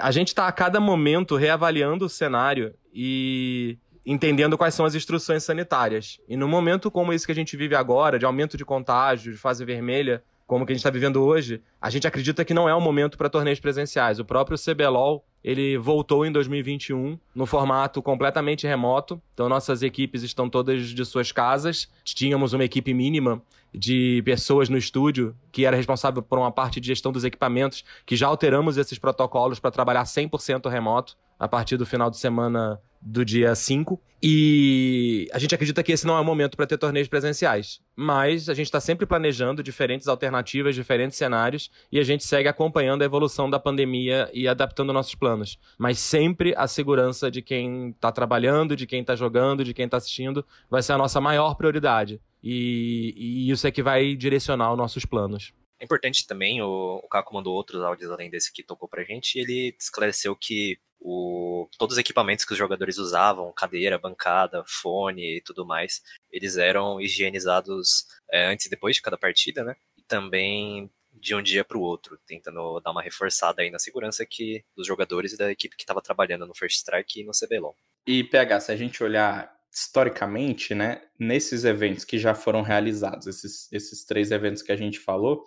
[0.01, 5.45] A gente está a cada momento reavaliando o cenário e entendendo quais são as instruções
[5.45, 6.19] sanitárias.
[6.27, 9.37] E no momento como esse que a gente vive agora, de aumento de contágio, de
[9.37, 12.73] fase vermelha, como que a gente está vivendo hoje, a gente acredita que não é
[12.73, 14.17] o momento para torneios presenciais.
[14.17, 19.21] O próprio CBLOL ele voltou em 2021 no formato completamente remoto.
[19.31, 21.87] Então nossas equipes estão todas de suas casas.
[22.03, 23.39] Tínhamos uma equipe mínima
[23.71, 28.15] de pessoas no estúdio que era responsável por uma parte de gestão dos equipamentos, que
[28.15, 33.23] já alteramos esses protocolos para trabalhar 100% remoto a partir do final de semana do
[33.23, 33.99] dia 5.
[34.21, 37.79] E a gente acredita que esse não é o momento para ter torneios presenciais.
[37.95, 43.01] Mas a gente está sempre planejando diferentes alternativas, diferentes cenários, e a gente segue acompanhando
[43.01, 45.57] a evolução da pandemia e adaptando nossos planos.
[45.77, 49.97] Mas sempre a segurança de quem está trabalhando, de quem está jogando, de quem está
[49.97, 52.19] assistindo, vai ser a nossa maior prioridade.
[52.43, 55.53] E, e, isso é que vai direcionar os nossos planos.
[55.79, 59.41] É importante também, o, Caco mandou outros áudios além desse que tocou pra gente, e
[59.41, 65.41] ele esclareceu que o, todos os equipamentos que os jogadores usavam, cadeira, bancada, fone e
[65.41, 69.75] tudo mais, eles eram higienizados é, antes e depois de cada partida, né?
[69.97, 74.25] E também de um dia para o outro, tentando dar uma reforçada aí na segurança
[74.25, 77.75] que dos jogadores e da equipe que estava trabalhando no First Strike e no CBLOL.
[78.05, 83.71] E PH, se a gente olhar historicamente, né, nesses eventos que já foram realizados, esses,
[83.71, 85.45] esses três eventos que a gente falou,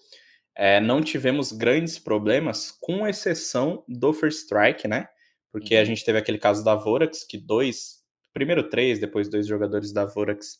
[0.55, 5.09] é, não tivemos grandes problemas, com exceção do First Strike, né?
[5.53, 5.85] Porque a uhum.
[5.85, 10.59] gente teve aquele caso da Vorax, que dois, primeiro três, depois dois jogadores da Vorax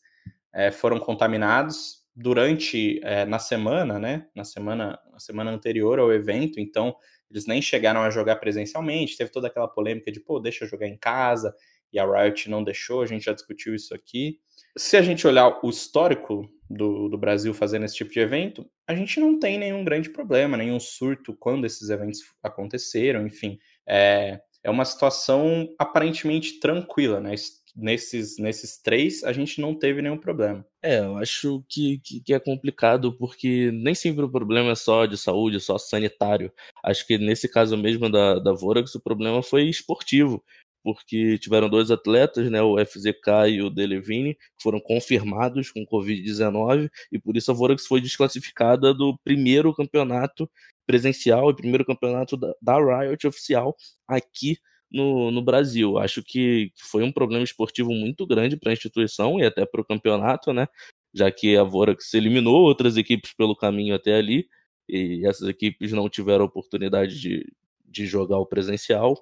[0.53, 4.27] é, foram contaminados durante é, na semana, né?
[4.37, 6.95] Na semana, na semana anterior ao evento, então
[7.31, 9.17] eles nem chegaram a jogar presencialmente.
[9.17, 11.55] Teve toda aquela polêmica de pô, deixa eu jogar em casa
[11.91, 13.01] e a Riot não deixou.
[13.01, 14.39] A gente já discutiu isso aqui.
[14.77, 18.95] Se a gente olhar o histórico do, do Brasil fazendo esse tipo de evento, a
[18.95, 23.27] gente não tem nenhum grande problema, nenhum surto quando esses eventos aconteceram.
[23.27, 27.35] Enfim, é, é uma situação aparentemente tranquila, né?
[27.75, 30.65] nesses, nesses três, a gente não teve nenhum problema.
[30.83, 35.07] É, eu acho que, que, que, é complicado, porque nem sempre o problema é só
[35.07, 36.53] de saúde, só sanitário.
[36.85, 40.43] Acho que nesse caso mesmo da, da Vorax, o problema foi esportivo,
[40.83, 46.91] porque tiveram dois atletas, né, o FZK e o Delevine, que foram confirmados com Covid-19,
[47.11, 50.51] e por isso a Vorax foi desclassificada do primeiro campeonato
[50.87, 54.57] presencial e primeiro campeonato da, da Riot oficial aqui
[54.91, 55.99] no, no Brasil.
[55.99, 59.85] Acho que foi um problema esportivo muito grande para a instituição e até para o
[59.85, 60.67] campeonato, né?
[61.15, 64.47] Já que a Vorax eliminou outras equipes pelo caminho até ali,
[64.89, 67.47] e essas equipes não tiveram oportunidade de,
[67.87, 69.17] de jogar o presencial.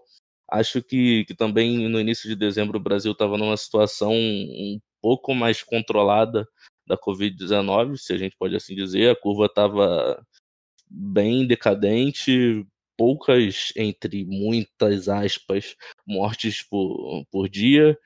[0.51, 5.35] Acho que, que também no início de dezembro o Brasil estava numa situação um pouco
[5.35, 6.47] mais controlada
[6.87, 9.11] da Covid-19, se a gente pode assim dizer.
[9.11, 10.21] A curva estava
[10.91, 15.77] bem decadente, poucas, entre muitas aspas,
[16.07, 17.99] mortes por, por dia,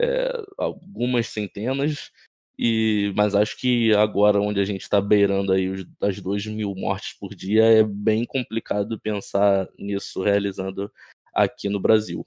[0.00, 2.12] é, algumas centenas,
[2.58, 6.74] e, mas acho que agora, onde a gente está beirando aí os, as 2 mil
[6.74, 10.90] mortes por dia, é bem complicado pensar nisso realizando
[11.32, 12.24] aqui no Brasil.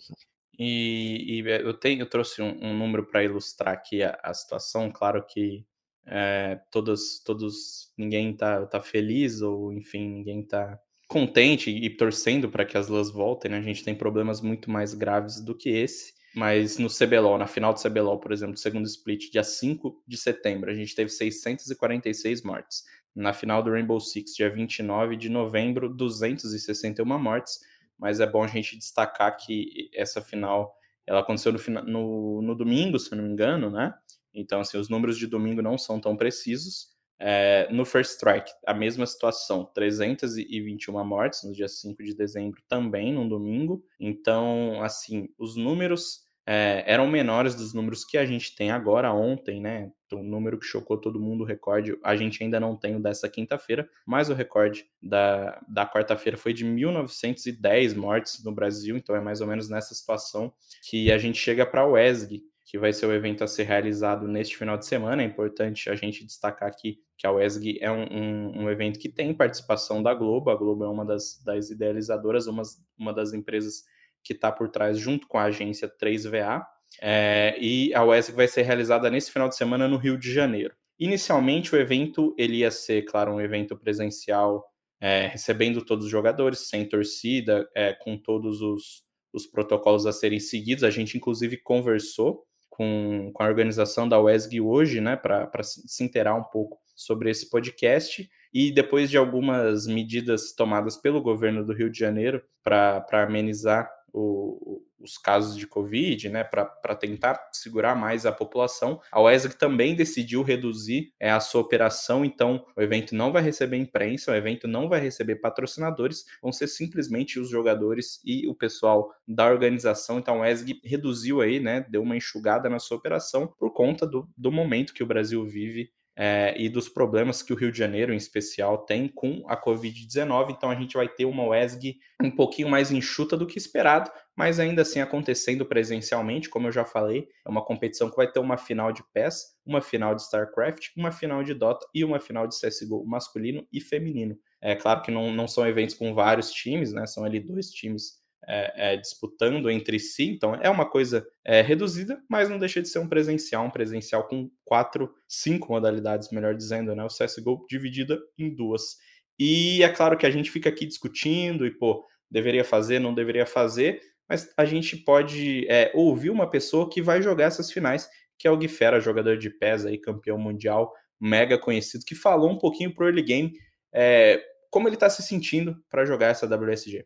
[0.58, 4.90] E, e eu, tenho, eu trouxe um, um número para ilustrar aqui a, a, situação.
[4.90, 5.66] Claro que
[6.06, 12.66] é, todos, todos, ninguém está tá feliz, ou enfim, ninguém está contente e torcendo para
[12.66, 13.58] que as lãs voltem, né?
[13.58, 16.14] A gente tem problemas muito mais graves do que esse.
[16.34, 20.72] Mas no CBLOL, na final do CBLOL, por exemplo, segundo split, dia 5 de setembro,
[20.72, 22.84] a gente teve 646 mortes.
[23.14, 27.60] Na final do Rainbow Six, dia 29 de novembro, 261 mortes.
[28.00, 30.74] Mas é bom a gente destacar que essa final
[31.06, 33.94] ela aconteceu no, no, no domingo, se não me engano, né?
[34.34, 36.92] Então, assim, os números de domingo não são tão precisos,
[37.24, 43.14] é, no First Strike, a mesma situação, 321 mortes no dia 5 de dezembro, também
[43.14, 43.86] no domingo.
[44.00, 49.62] Então, assim, os números é, eram menores dos números que a gente tem agora, ontem,
[49.62, 49.86] né?
[49.86, 53.00] O então, número que chocou todo mundo, o recorde, a gente ainda não tem o
[53.00, 59.16] dessa quinta-feira, mas o recorde da, da quarta-feira foi de 1910 mortes no Brasil, então
[59.16, 60.52] é mais ou menos nessa situação
[60.90, 64.30] que a gente chega para o ESG, que vai ser o evento a ser realizado
[64.30, 65.22] neste final de semana.
[65.22, 69.10] É importante a gente destacar aqui que a WESG é um, um, um, evento que
[69.10, 70.50] tem participação da Globo.
[70.50, 72.64] A Globo é uma das, das idealizadoras, uma,
[72.98, 73.84] uma das empresas
[74.24, 76.64] que está por trás, junto com a agência 3VA.
[77.02, 80.74] É, e a WESG vai ser realizada nesse final de semana no Rio de Janeiro.
[80.98, 84.64] Inicialmente, o evento ele ia ser, claro, um evento presencial,
[85.02, 89.04] é, recebendo todos os jogadores, sem torcida, é, com todos os,
[89.34, 90.86] os protocolos a serem seguidos.
[90.86, 92.46] A gente, inclusive, conversou
[92.82, 97.48] com, com a organização da WESG hoje, né, para se inteirar um pouco sobre esse
[97.48, 98.28] podcast.
[98.52, 104.82] E depois de algumas medidas tomadas pelo governo do Rio de Janeiro para amenizar o,
[105.02, 109.00] os casos de Covid, né, para tentar segurar mais a população.
[109.12, 113.78] A UESG também decidiu reduzir é, a sua operação, então o evento não vai receber
[113.78, 119.12] imprensa, o evento não vai receber patrocinadores, vão ser simplesmente os jogadores e o pessoal
[119.28, 120.20] da organização.
[120.20, 124.28] Então a UESG reduziu aí, né, deu uma enxugada na sua operação por conta do,
[124.38, 128.14] do momento que o Brasil vive é, e dos problemas que o Rio de Janeiro,
[128.14, 130.52] em especial, tem com a Covid-19.
[130.52, 134.60] Então, a gente vai ter uma WESG um pouquinho mais enxuta do que esperado, mas
[134.60, 137.28] ainda assim acontecendo presencialmente, como eu já falei.
[137.46, 141.12] É uma competição que vai ter uma final de PES, uma final de StarCraft, uma
[141.12, 144.38] final de Dota e uma final de CSGO masculino e feminino.
[144.62, 147.08] É claro que não, não são eventos com vários times, né?
[147.08, 150.30] São ali dois times é, é, disputando entre si.
[150.30, 154.28] Então é uma coisa é, reduzida, mas não deixa de ser um presencial, um presencial
[154.28, 157.04] com quatro, cinco modalidades, melhor dizendo, né?
[157.04, 158.98] O CSGO dividida em duas.
[159.40, 163.46] E é claro que a gente fica aqui discutindo e, pô, deveria fazer, não deveria
[163.46, 164.00] fazer,
[164.30, 168.52] mas a gente pode é, ouvir uma pessoa que vai jogar essas finais, que é
[168.52, 173.06] o Guifera, jogador de PES aí, campeão mundial, mega conhecido, que falou um pouquinho pro
[173.06, 173.54] early game,
[173.94, 177.06] é, como ele está se sentindo para jogar essa WSG.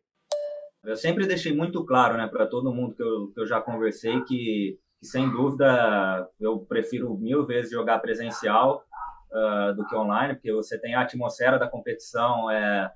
[0.86, 4.21] Eu sempre deixei muito claro né, para todo mundo que eu, que eu já conversei
[4.21, 8.84] que, que, sem dúvida, eu prefiro mil vezes jogar presencial
[9.32, 12.91] uh, do que online, porque você tem a atmosfera da competição, é,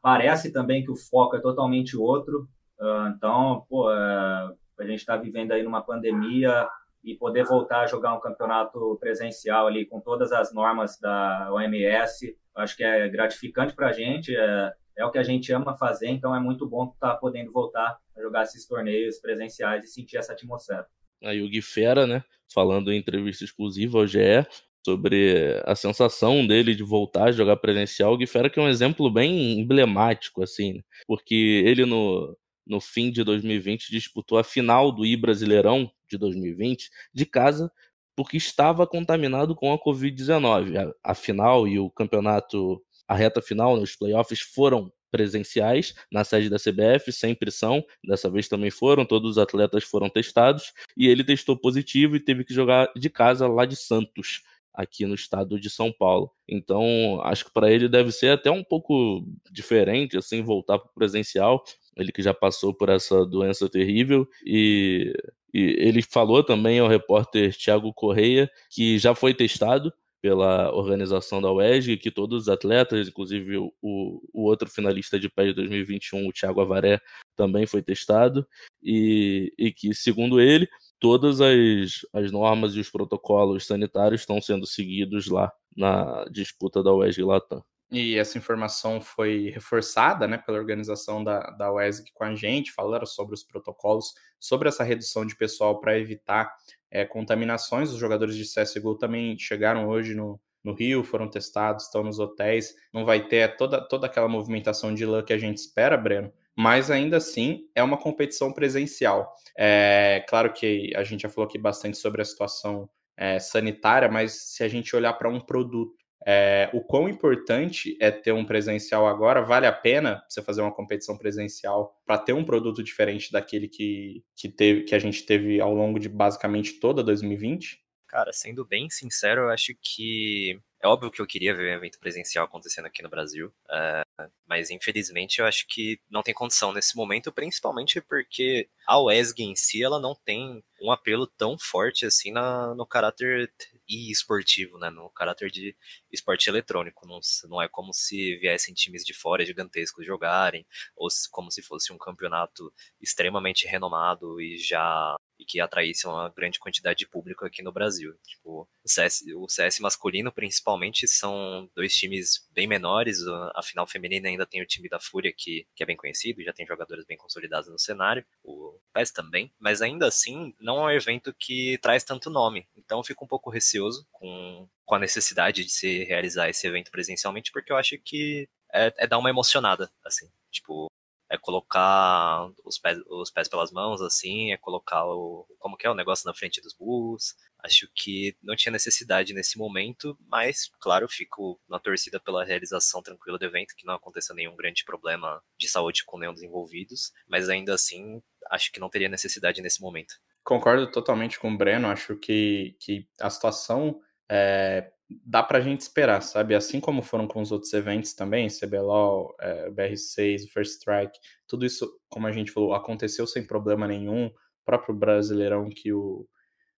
[0.00, 2.48] parece também que o foco é totalmente outro.
[2.78, 6.68] Uh, então, pô, uh, a gente está vivendo aí numa pandemia
[7.04, 12.36] e poder voltar a jogar um campeonato presencial ali com todas as normas da OMS,
[12.54, 14.34] acho que é gratificante para a gente.
[14.36, 17.52] É, é o que a gente ama fazer, então é muito bom estar tá podendo
[17.52, 20.86] voltar a jogar esses torneios presenciais e sentir essa atmosfera.
[21.22, 24.46] Aí o Gui Fera, né, falando em entrevista exclusiva ao GE
[24.84, 28.68] sobre a sensação dele de voltar a jogar presencial, o Gui Fera que é um
[28.68, 30.80] exemplo bem emblemático, assim, né?
[31.06, 36.90] porque ele no, no fim de 2020 disputou a final do I Brasileirão de 2020
[37.14, 37.70] de casa
[38.14, 40.76] porque estava contaminado com a Covid-19.
[40.76, 46.48] A, a final e o campeonato a reta final, os playoffs foram presenciais na sede
[46.48, 51.22] da CBF, sempre são, dessa vez também foram, todos os atletas foram testados, e ele
[51.22, 55.68] testou positivo e teve que jogar de casa lá de Santos, aqui no estado de
[55.68, 56.30] São Paulo.
[56.48, 60.94] Então, acho que para ele deve ser até um pouco diferente, assim, voltar para o
[60.94, 61.62] presencial,
[61.94, 65.12] ele que já passou por essa doença terrível, e,
[65.52, 71.52] e ele falou também ao repórter Thiago Correia que já foi testado, pela organização da
[71.52, 76.32] UESG, que todos os atletas, inclusive o, o outro finalista de pé de 2021, o
[76.32, 77.00] Thiago Avaré,
[77.34, 78.46] também foi testado,
[78.80, 80.68] e, e que, segundo ele,
[81.00, 86.94] todas as, as normas e os protocolos sanitários estão sendo seguidos lá na disputa da
[86.94, 87.62] UESG Latam.
[87.90, 93.04] E essa informação foi reforçada né, pela organização da, da UESG com a gente, falaram
[93.04, 96.54] sobre os protocolos, sobre essa redução de pessoal para evitar
[96.92, 97.90] é, contaminações.
[97.90, 102.74] Os jogadores de CSGO também chegaram hoje no, no Rio, foram testados, estão nos hotéis.
[102.92, 106.90] Não vai ter toda, toda aquela movimentação de lã que a gente espera, Breno, mas
[106.90, 109.34] ainda assim é uma competição presencial.
[109.58, 114.54] É claro que a gente já falou aqui bastante sobre a situação é, sanitária, mas
[114.54, 119.06] se a gente olhar para um produto é, o quão importante é ter um presencial
[119.06, 119.42] agora?
[119.42, 124.24] Vale a pena você fazer uma competição presencial para ter um produto diferente daquele que,
[124.36, 127.82] que, teve, que a gente teve ao longo de basicamente toda 2020?
[128.08, 131.98] Cara, sendo bem sincero, eu acho que é óbvio que eu queria ver um evento
[131.98, 134.02] presencial acontecendo aqui no Brasil, é,
[134.46, 139.56] mas infelizmente eu acho que não tem condição nesse momento, principalmente porque a WESG em
[139.56, 143.50] si ela não tem um apelo tão forte assim na, no caráter
[143.92, 144.90] e esportivo, né?
[144.90, 145.76] No caráter de
[146.10, 147.06] esporte eletrônico.
[147.06, 151.92] Não, não é como se viessem times de fora gigantescos jogarem, ou como se fosse
[151.92, 157.62] um campeonato extremamente renomado e já e que atraísse uma grande quantidade de público aqui
[157.62, 158.14] no Brasil.
[158.24, 163.18] Tipo, o CS, o CS masculino, principalmente, são dois times bem menores.
[163.54, 166.52] A final feminina ainda tem o time da Fúria, que, que é bem conhecido, já
[166.52, 168.24] tem jogadores bem consolidados no cenário.
[168.44, 169.52] O PES também.
[169.58, 172.66] Mas ainda assim, não é um evento que traz tanto nome.
[172.76, 176.90] Então, eu fico um pouco receoso com, com a necessidade de se realizar esse evento
[176.92, 180.30] presencialmente, porque eu acho que é, é dar uma emocionada, assim.
[180.50, 180.91] Tipo,
[181.32, 185.46] é colocar os pés, os pés pelas mãos, assim, é colocar o.
[185.58, 187.34] Como que é o negócio na frente dos bulls.
[187.58, 193.38] Acho que não tinha necessidade nesse momento, mas, claro, fico na torcida pela realização tranquila
[193.38, 197.48] do evento, que não aconteça nenhum grande problema de saúde com nenhum dos envolvidos, mas
[197.48, 200.14] ainda assim, acho que não teria necessidade nesse momento.
[200.44, 204.90] Concordo totalmente com o Breno, acho que, que a situação é,
[205.24, 206.54] dá para a gente esperar, sabe?
[206.54, 211.90] Assim como foram com os outros eventos também, CBLOL, é, BR6, First Strike, tudo isso,
[212.08, 214.26] como a gente falou, aconteceu sem problema nenhum.
[214.26, 216.26] O próprio Brasileirão que o,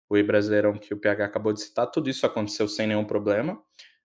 [0.09, 3.61] o E-Brasileirão que o PH acabou de citar, tudo isso aconteceu sem nenhum problema.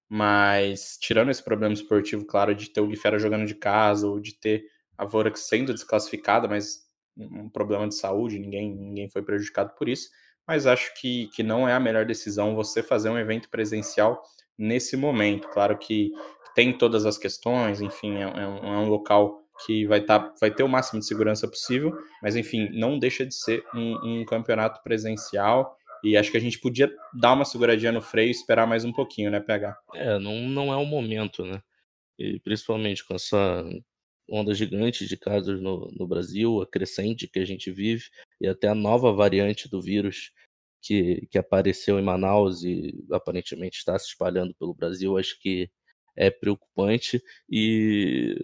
[0.08, 4.34] Mas, tirando esse problema esportivo, claro, de ter o Guifera jogando de casa, ou de
[4.34, 4.64] ter
[4.96, 10.08] a Vorax sendo desclassificada, mas um problema de saúde, ninguém, ninguém foi prejudicado por isso
[10.48, 14.22] mas acho que, que não é a melhor decisão você fazer um evento presencial
[14.56, 15.46] nesse momento.
[15.48, 16.10] Claro que
[16.54, 20.50] tem todas as questões, enfim, é, é, um, é um, local que vai, tá, vai
[20.50, 24.82] ter o máximo de segurança possível, mas enfim, não deixa de ser um, um campeonato
[24.82, 28.84] presencial e acho que a gente podia dar uma seguradinha no freio e esperar mais
[28.84, 29.76] um pouquinho, né, PH?
[29.94, 31.60] É, não, não é o momento, né?
[32.18, 33.64] E principalmente com essa
[34.28, 38.04] onda gigante de casos no, no Brasil, a crescente que a gente vive,
[38.40, 40.32] e até a nova variante do vírus
[40.82, 45.70] que, que apareceu em Manaus e aparentemente está se espalhando pelo Brasil, acho que
[46.16, 47.22] é preocupante.
[47.50, 48.36] E,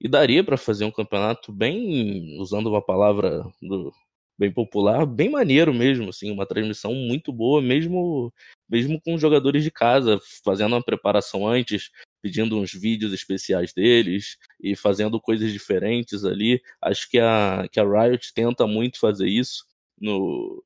[0.00, 3.92] e daria para fazer um campeonato bem, usando uma palavra do,
[4.38, 8.32] bem popular, bem maneiro mesmo, assim, uma transmissão muito boa, mesmo
[8.68, 14.74] mesmo com jogadores de casa, fazendo uma preparação antes, pedindo uns vídeos especiais deles e
[14.74, 16.60] fazendo coisas diferentes ali.
[16.82, 19.64] Acho que a, que a Riot tenta muito fazer isso
[20.00, 20.64] no,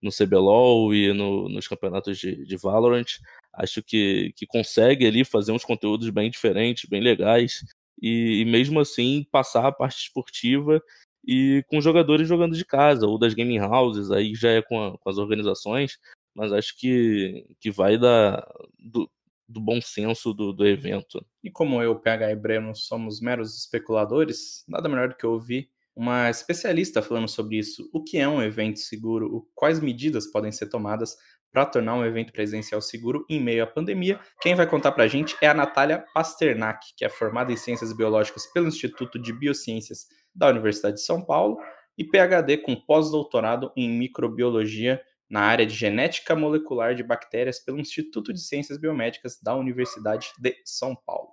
[0.00, 3.18] no CBLOL e no, nos campeonatos de, de Valorant.
[3.52, 7.62] Acho que, que consegue ali fazer uns conteúdos bem diferentes, bem legais,
[8.00, 10.82] e, e mesmo assim passar a parte esportiva
[11.24, 14.98] e com jogadores jogando de casa, ou das gaming houses, aí já é com, a,
[14.98, 15.98] com as organizações,
[16.34, 18.46] mas acho que, que vai da,
[18.78, 19.10] do,
[19.48, 21.24] do bom senso do, do evento.
[21.42, 26.30] E como eu, PH e Breno somos meros especuladores, nada melhor do que ouvir uma
[26.30, 31.16] especialista falando sobre isso, o que é um evento seguro, quais medidas podem ser tomadas
[31.52, 34.18] para tornar um evento presencial seguro em meio à pandemia.
[34.40, 37.92] Quem vai contar para a gente é a Natália Pasternak, que é formada em Ciências
[37.92, 41.58] Biológicas pelo Instituto de Biociências da Universidade de São Paulo
[41.96, 48.32] e PhD com pós-doutorado em microbiologia na área de genética molecular de bactérias pelo Instituto
[48.32, 51.30] de Ciências Biomédicas da Universidade de São Paulo.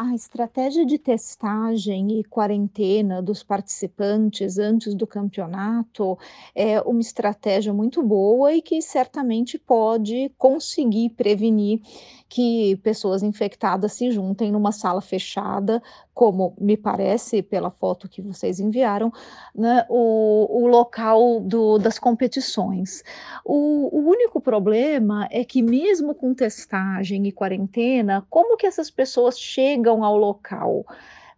[0.00, 6.16] A estratégia de testagem e quarentena dos participantes antes do campeonato
[6.54, 11.80] é uma estratégia muito boa e que certamente pode conseguir prevenir
[12.28, 15.82] que pessoas infectadas se juntem numa sala fechada,
[16.18, 19.12] como me parece pela foto que vocês enviaram,
[19.54, 23.04] né, o, o local do, das competições.
[23.44, 29.38] O, o único problema é que mesmo com testagem e quarentena, como que essas pessoas
[29.38, 30.84] chegam ao local?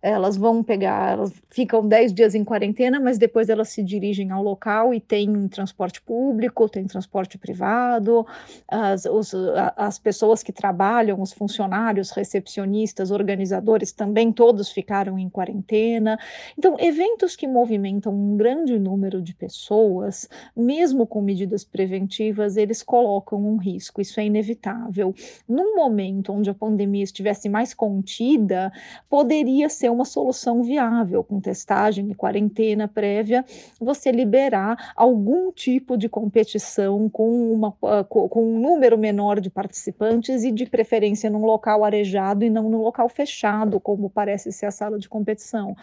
[0.03, 4.43] Elas vão pegar, elas ficam 10 dias em quarentena, mas depois elas se dirigem ao
[4.43, 8.27] local e tem transporte público, tem transporte privado,
[8.67, 9.35] as, os,
[9.77, 16.19] as pessoas que trabalham, os funcionários, recepcionistas, organizadores também todos ficaram em quarentena.
[16.59, 23.39] Então, eventos que movimentam um grande número de pessoas, mesmo com medidas preventivas, eles colocam
[23.39, 25.15] um risco, isso é inevitável.
[25.47, 28.73] Num momento onde a pandemia estivesse mais contida,
[29.09, 33.45] poderia ser uma solução viável, com testagem e quarentena prévia,
[33.81, 40.45] você liberar algum tipo de competição com, uma, ah, com um número menor de participantes
[40.45, 44.71] e de preferência num local arejado e não num local fechado, como parece ser a
[44.71, 45.77] sala de competição.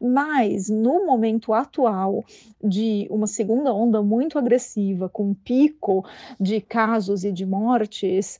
[0.00, 2.24] Mas no momento atual
[2.62, 6.04] de uma segunda onda muito agressiva, com pico
[6.38, 8.38] de casos e de mortes,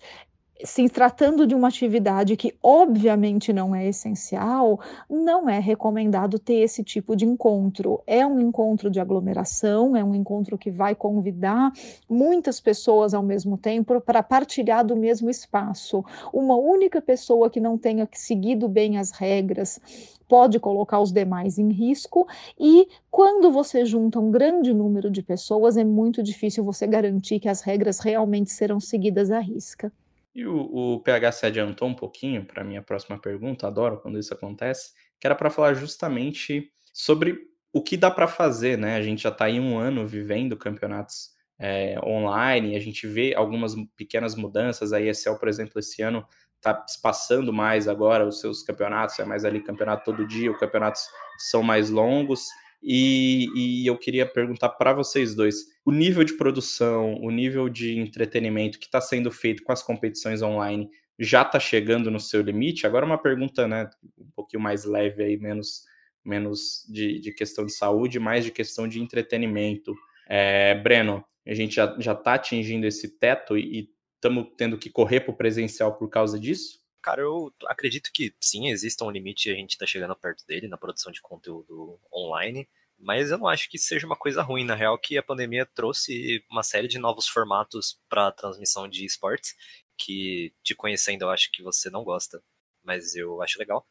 [0.65, 6.83] se tratando de uma atividade que obviamente não é essencial, não é recomendado ter esse
[6.83, 8.03] tipo de encontro.
[8.07, 11.73] É um encontro de aglomeração, é um encontro que vai convidar
[12.09, 16.05] muitas pessoas ao mesmo tempo para partilhar do mesmo espaço.
[16.33, 19.81] Uma única pessoa que não tenha seguido bem as regras
[20.29, 22.25] pode colocar os demais em risco,
[22.57, 27.49] e quando você junta um grande número de pessoas, é muito difícil você garantir que
[27.49, 29.93] as regras realmente serão seguidas à risca.
[30.35, 34.18] E o, o PH se adiantou um pouquinho para a minha próxima pergunta, adoro quando
[34.18, 37.39] isso acontece, que era para falar justamente sobre
[37.72, 38.97] o que dá para fazer, né?
[38.97, 43.74] A gente já está em um ano vivendo campeonatos é, online, a gente vê algumas
[43.97, 44.93] pequenas mudanças.
[44.93, 46.26] A ESL, por exemplo, esse ano
[46.57, 51.03] está espaçando mais agora os seus campeonatos, é mais ali campeonato todo dia, os campeonatos
[51.39, 52.49] são mais longos.
[52.83, 57.99] E, e eu queria perguntar para vocês dois: o nível de produção, o nível de
[57.99, 62.87] entretenimento que está sendo feito com as competições online já está chegando no seu limite?
[62.87, 65.85] Agora, uma pergunta né, um pouquinho mais leve, aí, menos,
[66.24, 69.95] menos de, de questão de saúde, mais de questão de entretenimento.
[70.26, 75.33] É, Breno, a gente já está atingindo esse teto e estamos tendo que correr para
[75.33, 76.80] o presencial por causa disso?
[77.03, 80.68] Cara, eu acredito que sim, existe um limite e a gente está chegando perto dele
[80.68, 84.64] na produção de conteúdo online, mas eu não acho que seja uma coisa ruim.
[84.64, 89.55] Na real, que a pandemia trouxe uma série de novos formatos para transmissão de esportes,
[89.96, 92.42] que te conhecendo eu acho que você não gosta,
[92.84, 93.86] mas eu acho legal.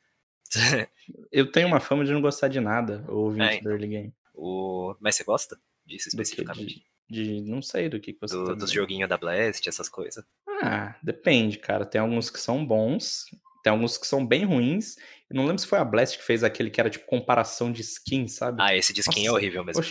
[1.31, 4.13] eu tenho uma fama de não gostar de nada, ouvinte é, então, do Early Game.
[4.33, 4.95] O...
[4.99, 6.83] Mas você gosta disso especificamente?
[7.09, 9.89] De, de, não sei do que, que você do, tá Dos joguinhos da Blast, essas
[9.89, 10.23] coisas.
[10.61, 11.85] Ah, depende, cara.
[11.85, 13.25] Tem alguns que são bons,
[13.63, 14.95] tem alguns que são bem ruins.
[15.29, 17.81] Eu não lembro se foi a Blast que fez aquele que era tipo comparação de
[17.81, 18.61] skin, sabe?
[18.61, 19.83] Ah, esse de skin é Nossa, é horrível mesmo.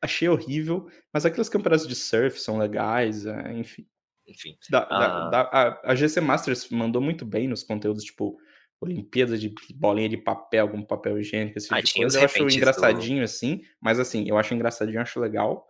[0.00, 3.86] Achei horrível, mas aqueles campeonatos de surf são legais, é, enfim.
[4.26, 4.56] Enfim.
[4.70, 4.98] Da, ah...
[4.98, 8.36] da, da, a, a, GC Masters mandou muito bem nos conteúdos, tipo,
[8.80, 13.20] Olimpíadas de bolinha de papel, algum papel higiênico, esse tipo ah, tipo Eu acho engraçadinho
[13.20, 13.24] do...
[13.24, 15.64] assim, mas assim, eu acho engraçadinho, acho legal,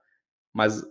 [0.50, 0.82] mas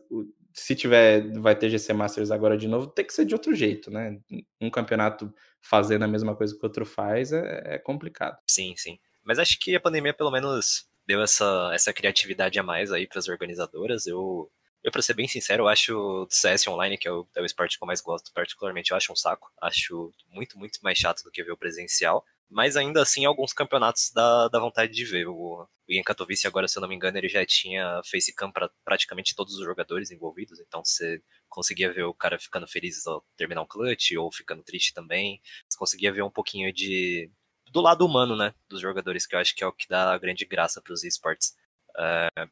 [0.54, 3.90] se tiver, vai ter GC Masters agora de novo, tem que ser de outro jeito,
[3.90, 4.20] né?
[4.60, 8.38] Um campeonato fazendo a mesma coisa que o outro faz é, é complicado.
[8.48, 9.00] Sim, sim.
[9.24, 13.20] Mas acho que a pandemia, pelo menos, deu essa, essa criatividade a mais aí para
[13.20, 14.08] as organizadoras.
[14.08, 14.52] Eu,
[14.84, 17.46] eu, pra ser bem sincero, eu acho o CS Online, que é o, é o
[17.46, 19.52] esporte que eu mais gosto, particularmente, eu acho um saco.
[19.62, 22.26] Acho muito, muito mais chato do que ver o presencial.
[22.52, 25.26] Mas ainda assim, alguns campeonatos dá, dá vontade de ver.
[25.26, 29.34] O, Ian Katowice, agora, se eu não me engano, ele já tinha facecam para praticamente
[29.34, 30.60] todos os jogadores envolvidos.
[30.60, 34.94] Então você conseguia ver o cara ficando feliz ao terminar um clutch, ou ficando triste
[34.94, 35.40] também.
[35.70, 37.32] Você conseguia ver um pouquinho de.
[37.72, 38.54] do lado humano, né?
[38.68, 41.06] Dos jogadores, que eu acho que é o que dá a grande graça para os
[41.06, 41.56] esportes.
[41.92, 42.50] Uh,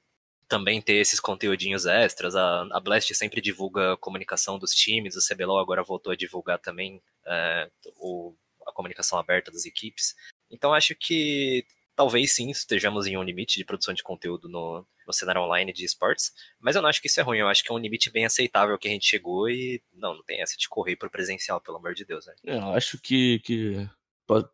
[0.47, 2.37] também ter esses conteúdinhos extras.
[2.37, 6.57] A, a Blast sempre divulga a comunicação dos times, o CBLOL agora voltou a divulgar
[6.59, 8.33] também uh, o
[8.69, 10.15] a comunicação aberta das equipes.
[10.49, 11.65] Então acho que
[11.95, 15.83] talvez sim estejamos em um limite de produção de conteúdo no, no cenário online de
[15.83, 18.09] esportes, mas eu não acho que isso é ruim, eu acho que é um limite
[18.09, 21.59] bem aceitável que a gente chegou e não, não tem essa de correr pro presencial,
[21.59, 22.25] pelo amor de Deus.
[22.25, 22.35] Né?
[22.45, 23.89] É, eu acho que, que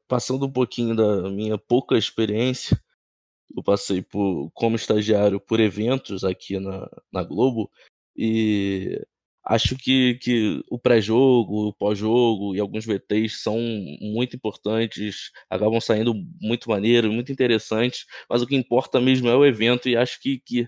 [0.07, 2.81] passando um pouquinho da minha pouca experiência,
[3.55, 7.69] eu passei por, como estagiário por eventos aqui na, na Globo
[8.15, 8.99] e
[9.47, 13.59] Acho que, que o pré-jogo, o pós-jogo e alguns VTs são
[14.01, 19.45] muito importantes, acabam saindo muito maneiros, muito interessantes, mas o que importa mesmo é o
[19.45, 20.67] evento e acho que, que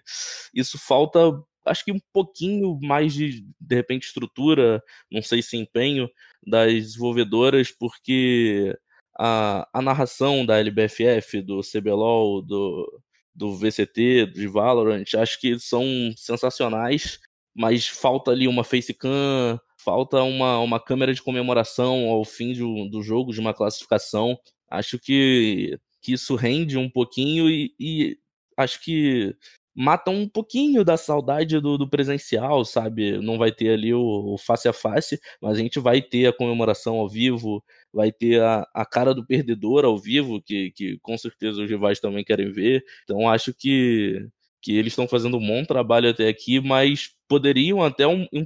[0.53, 1.19] isso falta,
[1.65, 6.07] acho que um pouquinho mais de, de repente, estrutura, não sei se empenho
[6.45, 8.77] das desenvolvedoras, porque
[9.17, 13.01] a, a narração da LBFF, do CBLOL, do,
[13.33, 15.83] do VCT, de Valorant, acho que são
[16.15, 17.19] sensacionais
[17.57, 23.01] mas falta ali uma facecam, falta uma, uma câmera de comemoração ao fim do, do
[23.01, 24.37] jogo, de uma classificação.
[24.69, 28.19] Acho que, que isso rende um pouquinho e, e
[28.55, 29.35] acho que
[29.75, 33.17] mata um pouquinho da saudade do, do, presencial, sabe?
[33.19, 36.33] Não vai ter ali o, o, face a face, mas a gente vai ter a
[36.33, 41.17] comemoração ao vivo, vai ter a, a cara do perdedor ao vivo, que, que com
[41.17, 42.83] certeza os rivais também querem ver.
[43.03, 44.27] Então acho que
[44.67, 48.45] que eles estão fazendo um bom trabalho até aqui, mas poderiam até um, um,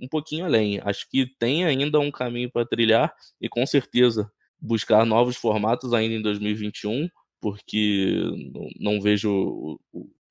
[0.00, 0.80] um pouquinho além.
[0.82, 4.28] Acho que tem ainda um caminho para trilhar e com certeza
[4.60, 7.08] buscar novos formatos ainda em 2021,
[7.40, 8.20] porque
[8.80, 9.78] não vejo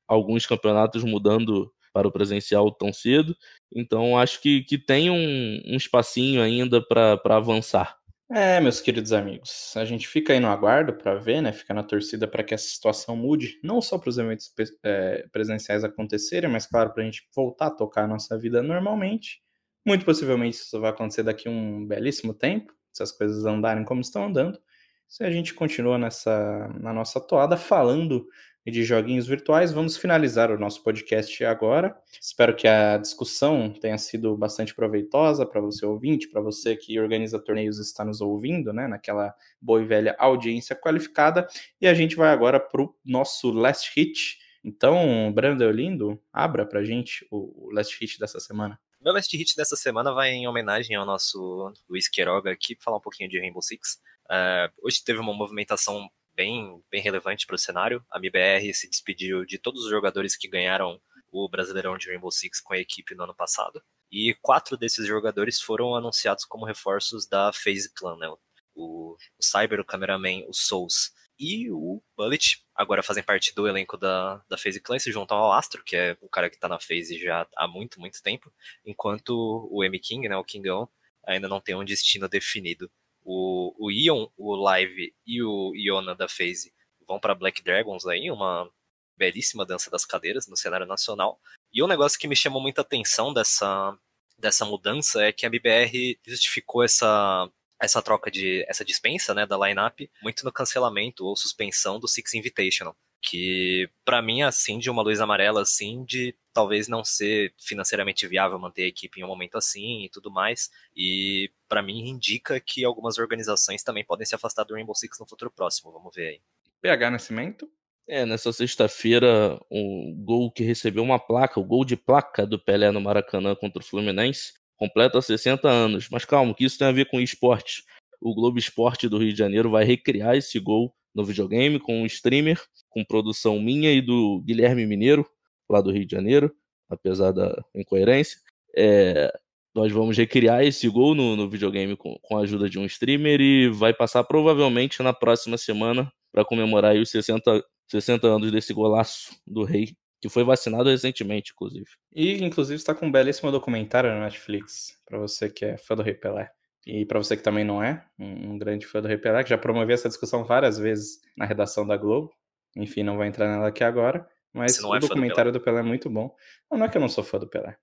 [0.06, 3.34] alguns campeonatos mudando para o presencial tão cedo.
[3.74, 7.98] Então acho que, que tem um, um espacinho ainda para avançar.
[8.32, 11.52] É, meus queridos amigos, a gente fica aí no aguardo para ver, né?
[11.52, 14.54] Fica na torcida para que essa situação mude, não só para os eventos
[14.84, 19.42] é, presenciais acontecerem, mas claro, para a gente voltar a tocar a nossa vida normalmente.
[19.86, 24.26] Muito possivelmente isso vai acontecer daqui um belíssimo tempo, se as coisas andarem como estão
[24.26, 24.60] andando.
[25.08, 28.28] Se a gente continua nessa na nossa toada falando
[28.66, 29.72] e de joguinhos virtuais.
[29.72, 31.96] Vamos finalizar o nosso podcast agora.
[32.22, 37.40] Espero que a discussão tenha sido bastante proveitosa para você ouvinte, para você que organiza
[37.40, 38.88] torneios e está nos ouvindo, né?
[38.88, 41.48] Naquela boa e velha audiência qualificada.
[41.80, 44.38] E a gente vai agora para o nosso last hit.
[44.64, 48.80] Então, Brando Lindo, abra para gente o last hit dessa semana.
[49.02, 53.02] Meu last hit dessa semana vai em homenagem ao nosso Luiz Queiroga aqui, falar um
[53.02, 54.02] pouquinho de Rainbow Six.
[54.26, 58.02] Uh, hoje teve uma movimentação bem, bem relevante para o cenário.
[58.10, 60.98] A MBR se despediu de todos os jogadores que ganharam
[61.30, 63.84] o Brasileirão de Rainbow Six com a equipe no ano passado.
[64.10, 68.30] E quatro desses jogadores foram anunciados como reforços da FaZe Clan, né?
[68.74, 73.98] O, o Cyber, o Cameraman, o Souls e o Bullet agora fazem parte do elenco
[73.98, 76.70] da, da FaZe Clan e se juntam ao Astro, que é o cara que está
[76.70, 78.50] na FaZe já há muito, muito tempo,
[78.86, 80.88] enquanto o M King, né, o Kingão,
[81.28, 82.90] ainda não tem um destino definido
[83.24, 86.74] o, o Ion, o Live e o Iona da FaZe
[87.08, 88.70] vão para Black Dragons aí, uma
[89.18, 91.40] belíssima dança das cadeiras no cenário nacional.
[91.74, 93.98] E um negócio que me chamou muita atenção dessa,
[94.38, 97.50] dessa mudança é que a BBR justificou essa,
[97.82, 102.34] essa troca de essa dispensa, né, da lineup muito no cancelamento ou suspensão do Six
[102.36, 108.28] Invitational que para mim assim de uma luz amarela assim de talvez não ser financeiramente
[108.28, 112.60] viável manter a equipe em um momento assim e tudo mais e para mim indica
[112.60, 116.28] que algumas organizações também podem se afastar do Rainbow Six no futuro próximo vamos ver
[116.28, 116.42] aí
[116.82, 117.70] PH Nascimento
[118.12, 122.90] é, nessa sexta-feira, o gol que recebeu uma placa, o gol de placa do Pelé
[122.90, 126.10] no Maracanã contra o Fluminense, completa 60 anos.
[126.10, 127.84] Mas calma, que isso tem a ver com esporte.
[128.20, 132.06] O Globo Esporte do Rio de Janeiro vai recriar esse gol no videogame com um
[132.06, 135.26] streamer, com produção minha e do Guilherme Mineiro,
[135.70, 136.54] lá do Rio de Janeiro,
[136.90, 138.38] apesar da incoerência.
[138.76, 139.32] É,
[139.74, 143.40] nós vamos recriar esse gol no, no videogame com, com, a ajuda de um streamer
[143.40, 149.36] e vai passar provavelmente na próxima semana para comemorar os 60, 60 anos desse golaço
[149.46, 151.88] do Rei, que foi vacinado recentemente, inclusive.
[152.14, 156.04] E, inclusive, está com um belíssimo documentário na Netflix, para você que é fã do
[156.04, 156.52] Rei Pelé.
[156.86, 159.58] E para você que também não é um, grande fã do Rei Pelé, que já
[159.58, 162.32] promoveu essa discussão várias vezes na redação da Globo,
[162.76, 164.28] Enfim, não vou entrar nela aqui agora.
[164.54, 165.82] Mas o é fã do documentário do Pelé.
[165.82, 166.34] é muito bom.
[166.72, 167.78] Não, não é que eu não sou fã do Pelé.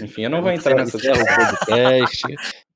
[0.00, 1.24] Enfim, eu não vou Muito entrar nessa discussão.
[1.36, 2.22] podcast.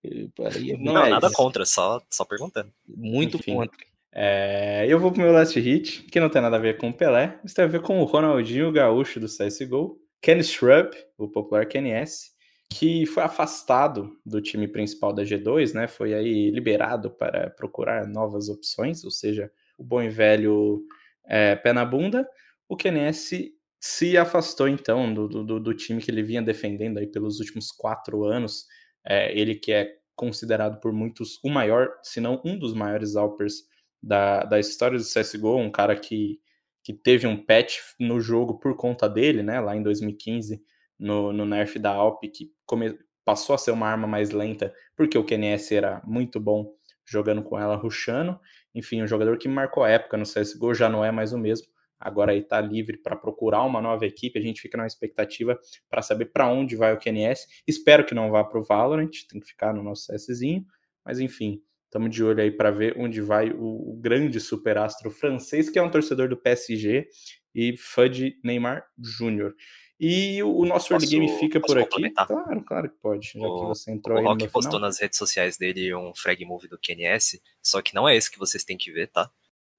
[0.04, 1.36] É Não Não, é nada isso.
[1.36, 2.70] contra, só, só perguntando.
[2.86, 3.54] muito Enfim.
[3.54, 3.76] contra.
[4.12, 6.92] É, eu vou pro meu last hit, que não tem nada a ver com o
[6.92, 11.66] Pelé, mas tem a ver com o Ronaldinho Gaúcho do CSGO, Ken Shrub, o popular
[11.66, 12.30] KNS,
[12.68, 15.86] que foi afastado do time principal da G2, né?
[15.86, 20.84] Foi aí liberado para procurar novas opções, ou seja, o bom e velho
[21.24, 22.28] é, pé na bunda.
[22.68, 27.38] O KNS se afastou então do, do, do time que ele vinha defendendo aí pelos
[27.38, 28.66] últimos quatro anos.
[29.04, 33.64] É, ele que é considerado por muitos o maior, se não um dos maiores Alpers
[34.02, 36.40] da, da história do CSGO, um cara que,
[36.82, 40.62] que teve um patch no jogo por conta dele, né, lá em 2015,
[40.98, 45.18] no, no nerf da Alp, que come, passou a ser uma arma mais lenta, porque
[45.18, 46.72] o KNS era muito bom
[47.04, 48.38] jogando com ela, rushando.
[48.74, 51.66] Enfim, um jogador que marcou a época no CSGO, já não é mais o mesmo.
[51.98, 56.02] Agora aí tá livre para procurar uma nova equipe, a gente fica na expectativa para
[56.02, 57.46] saber para onde vai o KNS.
[57.66, 60.64] Espero que não vá para o Valorant, tem que ficar no nosso CSzinho,
[61.04, 65.70] mas enfim, Estamos de olho aí para ver onde vai o, o grande superastro francês,
[65.70, 67.08] que é um torcedor do PSG
[67.54, 69.54] e fã de Neymar Júnior.
[69.98, 72.10] E o, o nosso early Posso- game fica por aqui.
[72.10, 74.80] Claro, claro que pode, já que O- você entrou O aí no Rock postou final.
[74.88, 78.38] nas redes sociais dele um frag move do QNS, só que não é esse que
[78.38, 79.30] vocês têm que ver, tá?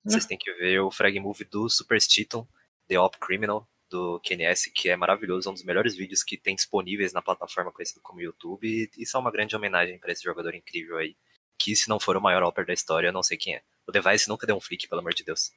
[0.03, 2.47] Vocês têm que ver o frag move do Super Stiton,
[2.87, 6.55] The Op Criminal, do QNS, que é maravilhoso, é um dos melhores vídeos que tem
[6.55, 10.55] disponíveis na plataforma conhecida como YouTube, e isso é uma grande homenagem para esse jogador
[10.55, 11.15] incrível aí,
[11.59, 13.61] que se não for o maior Opper da história, eu não sei quem é.
[13.87, 15.51] O Device nunca deu um flick, pelo amor de Deus.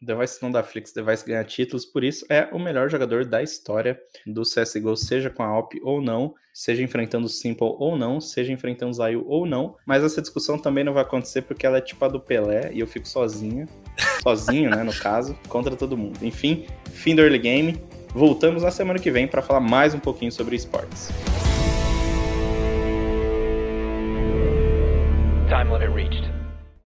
[0.00, 4.00] Device não dá Flix, Device ganha títulos, por isso é o melhor jogador da história
[4.24, 8.52] do CSGO, seja com a Alp ou não, seja enfrentando o Simple ou não, seja
[8.52, 11.80] enfrentando o Zayu ou não, mas essa discussão também não vai acontecer porque ela é
[11.80, 13.66] tipo a do Pelé e eu fico sozinha,
[14.22, 16.18] sozinho, né, no caso, contra todo mundo.
[16.22, 17.82] Enfim, fim do early game,
[18.14, 21.08] voltamos na semana que vem para falar mais um pouquinho sobre esportes.
[25.48, 26.37] Time limit reached.